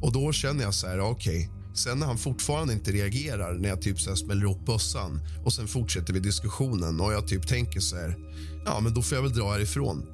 Och 0.00 0.12
då 0.12 0.32
känner 0.32 0.64
jag 0.64 0.74
så 0.74 0.86
här, 0.86 1.00
okej. 1.00 1.48
Okay. 1.48 1.61
Sen 1.74 1.98
när 1.98 2.06
han 2.06 2.18
fortfarande 2.18 2.72
inte 2.72 2.92
reagerar 2.92 3.54
när 3.54 3.68
jag 3.68 3.82
typ 3.82 4.00
så 4.00 4.10
här 4.10 4.16
smäller 4.16 4.50
upp 4.50 4.66
bössan 4.66 5.20
och 5.44 5.52
sen 5.52 5.68
fortsätter 5.68 6.12
vi 6.12 6.20
diskussionen 6.20 7.00
och 7.00 7.12
jag 7.12 7.28
typ 7.28 7.48
tänker 7.48 7.80
så 7.80 7.96
här, 7.96 8.16
ja 8.64 8.80
men 8.80 8.94
då 8.94 9.02
får 9.02 9.16
jag 9.16 9.22
väl 9.22 9.32
dra 9.32 9.52
härifrån. 9.52 10.06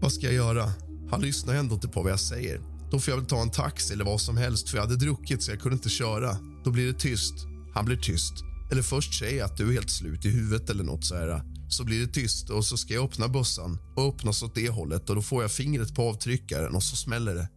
Vad 0.00 0.12
ska 0.12 0.26
jag 0.26 0.34
göra? 0.34 0.72
Han 1.10 1.20
lyssnar 1.20 1.54
ändå 1.54 1.74
inte 1.74 1.88
på 1.88 2.02
vad 2.02 2.12
jag 2.12 2.20
säger. 2.20 2.60
Då 2.90 3.00
får 3.00 3.12
jag 3.12 3.18
väl 3.18 3.26
ta 3.26 3.42
en 3.42 3.50
taxi 3.50 3.94
eller 3.94 4.04
vad 4.04 4.20
som 4.20 4.36
helst 4.36 4.68
för 4.68 4.76
jag 4.76 4.84
hade 4.84 4.96
druckit 4.96 5.42
så 5.42 5.50
jag 5.50 5.60
kunde 5.60 5.74
inte 5.74 5.88
köra. 5.88 6.36
Då 6.64 6.70
blir 6.70 6.86
det 6.86 6.98
tyst. 6.98 7.34
Han 7.74 7.84
blir 7.84 7.96
tyst. 7.96 8.32
Eller 8.70 8.82
först 8.82 9.18
säger 9.18 9.38
jag 9.38 9.50
att 9.50 9.56
du 9.56 9.68
är 9.68 9.72
helt 9.72 9.90
slut 9.90 10.24
i 10.24 10.28
huvudet 10.28 10.70
eller 10.70 10.84
nåt 10.84 11.04
så 11.04 11.14
här. 11.14 11.42
Så 11.68 11.84
blir 11.84 12.00
det 12.06 12.12
tyst 12.12 12.50
och 12.50 12.64
så 12.64 12.76
ska 12.76 12.94
jag 12.94 13.04
öppna 13.04 13.28
bössan 13.28 13.78
och 13.96 14.08
öppnas 14.08 14.42
åt 14.42 14.54
det 14.54 14.68
hållet 14.68 15.10
och 15.10 15.16
då 15.16 15.22
får 15.22 15.42
jag 15.42 15.52
fingret 15.52 15.94
på 15.94 16.02
avtryckaren 16.02 16.74
och 16.74 16.82
så 16.82 16.96
smäller 16.96 17.34
det. 17.34 17.48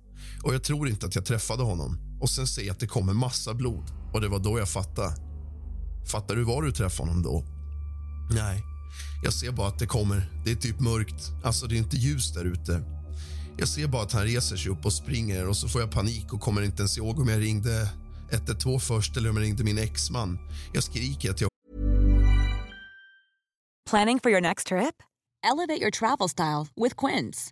Och 0.44 0.54
jag 0.54 0.64
tror 0.64 0.88
inte 0.90 1.06
att 1.06 1.16
jag 1.16 1.26
träffade 1.26 1.64
honom 1.64 2.15
och 2.22 2.30
sen 2.30 2.48
ser 2.48 2.62
jag 2.62 2.74
att 2.74 2.80
det 2.80 2.88
kommer 2.88 3.14
massa 3.14 3.54
blod 3.54 3.84
och 4.14 4.22
det 4.22 4.28
var 4.28 4.40
då 4.40 4.60
jag 4.60 4.70
fattade. 4.70 5.16
Fattar 6.12 6.36
du 6.36 6.44
var 6.44 6.62
du 6.62 6.72
träffade 6.72 7.10
honom 7.10 7.24
då? 7.24 7.44
Nej, 8.32 8.64
jag 9.24 9.34
ser 9.34 9.52
bara 9.52 9.68
att 9.68 9.80
det 9.80 9.88
kommer. 9.88 10.32
Det 10.46 10.52
är 10.52 10.56
typ 10.56 10.80
mörkt. 10.80 11.32
Alltså 11.44 11.68
det 11.68 11.76
är 11.76 11.78
inte 11.78 11.98
ljus 11.98 12.34
där 12.34 12.46
ute. 12.46 12.84
Jag 13.58 13.68
ser 13.68 13.88
bara 13.88 14.02
att 14.02 14.12
han 14.12 14.24
reser 14.24 14.56
sig 14.56 14.72
upp 14.72 14.86
och 14.86 14.94
springer 14.94 15.48
och 15.48 15.58
så 15.58 15.68
får 15.68 15.82
jag 15.82 15.92
panik 15.92 16.34
och 16.34 16.42
kommer 16.42 16.62
inte 16.62 16.82
ens 16.82 16.98
ihåg 16.98 17.20
om 17.20 17.28
jag 17.28 17.42
ringde 17.42 17.90
112 18.32 18.80
först 18.80 19.18
eller 19.18 19.30
om 19.30 19.38
jag 19.38 19.44
ringde 19.44 19.64
min 19.64 19.78
exman. 19.78 20.40
Jag 20.74 20.84
skriker 20.84 21.32
att 21.32 21.42
jag... 21.42 21.50
Planning 23.90 24.20
for 24.20 24.32
your 24.32 24.42
next 24.42 24.68
trip? 24.68 24.96
Elevate 25.44 25.82
your 25.82 25.92
travel 25.92 26.30
style 26.30 26.68
with 26.76 26.96
Quince. 26.96 27.52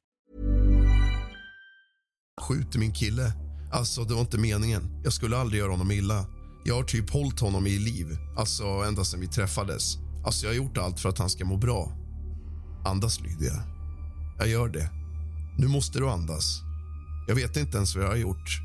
Skjuter 2.41 2.79
min 2.79 2.93
kille. 2.93 3.33
Alltså, 3.71 4.03
det 4.03 4.13
var 4.13 4.21
inte 4.21 4.37
meningen. 4.37 5.01
Jag 5.03 5.13
skulle 5.13 5.37
aldrig 5.37 5.59
göra 5.59 5.71
honom 5.71 5.91
illa. 5.91 6.25
Jag 6.63 6.75
har 6.75 6.83
typ 6.83 7.09
hållit 7.09 7.39
honom 7.39 7.67
i 7.67 7.79
liv, 7.79 8.17
alltså 8.37 8.63
ända 8.63 9.03
sedan 9.03 9.19
vi 9.19 9.27
träffades. 9.27 9.97
Alltså, 10.25 10.45
jag 10.45 10.51
har 10.51 10.55
gjort 10.55 10.77
allt 10.77 10.99
för 10.99 11.09
att 11.09 11.17
han 11.17 11.29
ska 11.29 11.45
må 11.45 11.57
bra. 11.57 11.91
Andas, 12.85 13.19
Lydia. 13.21 13.63
Jag 14.37 14.47
gör 14.47 14.69
det. 14.69 14.89
Nu 15.57 15.67
måste 15.67 15.99
du 15.99 16.09
andas. 16.09 16.61
Jag 17.27 17.35
vet 17.35 17.57
inte 17.57 17.77
ens 17.77 17.95
vad 17.95 18.05
jag 18.05 18.09
har 18.09 18.15
gjort. 18.15 18.61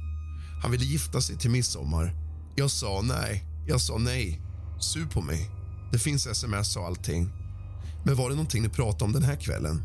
Han 0.62 0.70
ville 0.70 0.84
gifta 0.84 1.20
sig 1.20 1.38
till 1.38 1.50
midsommar. 1.50 2.14
Jag 2.56 2.70
sa 2.70 3.02
nej. 3.02 3.44
Jag 3.66 3.80
sa 3.80 3.98
nej. 3.98 4.40
Sur 4.80 5.06
på 5.06 5.20
mig. 5.20 5.50
Det 5.92 5.98
finns 5.98 6.26
sms 6.26 6.76
och 6.76 6.86
allting. 6.86 7.30
Men 8.04 8.16
var 8.16 8.28
det 8.30 8.34
någonting 8.34 8.62
ni 8.62 8.68
pratade 8.68 9.04
om 9.04 9.12
den 9.12 9.22
här 9.22 9.36
kvällen? 9.36 9.82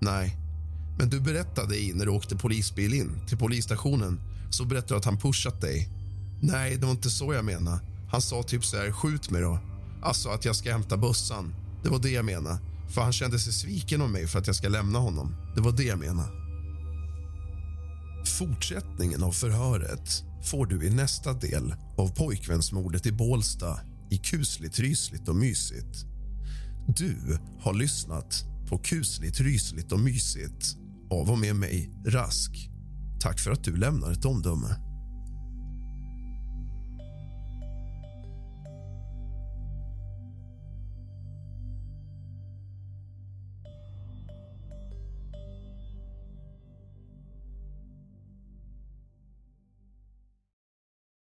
Nej. 0.00 0.43
Men 0.98 1.08
du 1.08 1.20
berättade 1.20 1.76
i 1.76 1.92
när 1.92 2.04
du 2.04 2.10
åkte 2.10 2.36
polisbil 2.36 2.94
in 2.94 3.26
till 3.28 3.38
polisstationen 3.38 4.20
så 4.50 4.64
berättade 4.64 4.94
du 4.94 4.98
att 4.98 5.04
han 5.04 5.18
pushat 5.18 5.60
dig. 5.60 5.88
Nej, 6.40 6.76
det 6.76 6.86
var 6.86 6.92
inte 6.92 7.10
så 7.10 7.34
jag 7.34 7.44
menade. 7.44 7.80
Han 8.10 8.22
sa 8.22 8.42
typ 8.42 8.64
så 8.64 8.76
här, 8.76 8.92
skjut 8.92 9.30
mig 9.30 9.42
då. 9.42 9.58
Alltså 10.02 10.28
att 10.28 10.44
jag 10.44 10.56
ska 10.56 10.72
hämta 10.72 10.96
bössan. 10.96 11.54
Det 11.82 11.88
var 11.88 11.98
det 11.98 12.10
jag 12.10 12.24
menade. 12.24 12.58
För 12.88 13.00
han 13.02 13.12
kände 13.12 13.38
sig 13.38 13.52
sviken 13.52 14.02
av 14.02 14.10
mig 14.10 14.26
för 14.26 14.38
att 14.38 14.46
jag 14.46 14.56
ska 14.56 14.68
lämna 14.68 14.98
honom. 14.98 15.36
Det 15.54 15.60
var 15.60 15.72
det 15.72 15.84
jag 15.84 15.98
menade. 15.98 16.28
Fortsättningen 18.38 19.22
av 19.22 19.32
förhöret 19.32 20.22
får 20.44 20.66
du 20.66 20.86
i 20.86 20.90
nästa 20.90 21.32
del 21.32 21.74
av 21.96 22.14
pojkvänsmordet 22.14 23.06
i 23.06 23.12
Bålsta 23.12 23.80
i 24.10 24.18
kusligt, 24.18 24.78
rysligt 24.78 25.28
och 25.28 25.36
mysigt. 25.36 26.04
Du 26.86 27.38
har 27.60 27.74
lyssnat 27.74 28.44
på 28.68 28.78
kusligt, 28.78 29.40
rysligt 29.40 29.92
och 29.92 30.00
mysigt 30.00 30.76
av 31.10 31.30
och 31.30 31.38
med 31.38 31.56
mig, 31.56 31.90
Rask. 32.06 32.70
Tack 33.20 33.40
för 33.40 33.50
att 33.50 33.64
du 33.64 33.76
lämnar 33.76 34.12
ett 34.12 34.24
omdöme. 34.24 34.93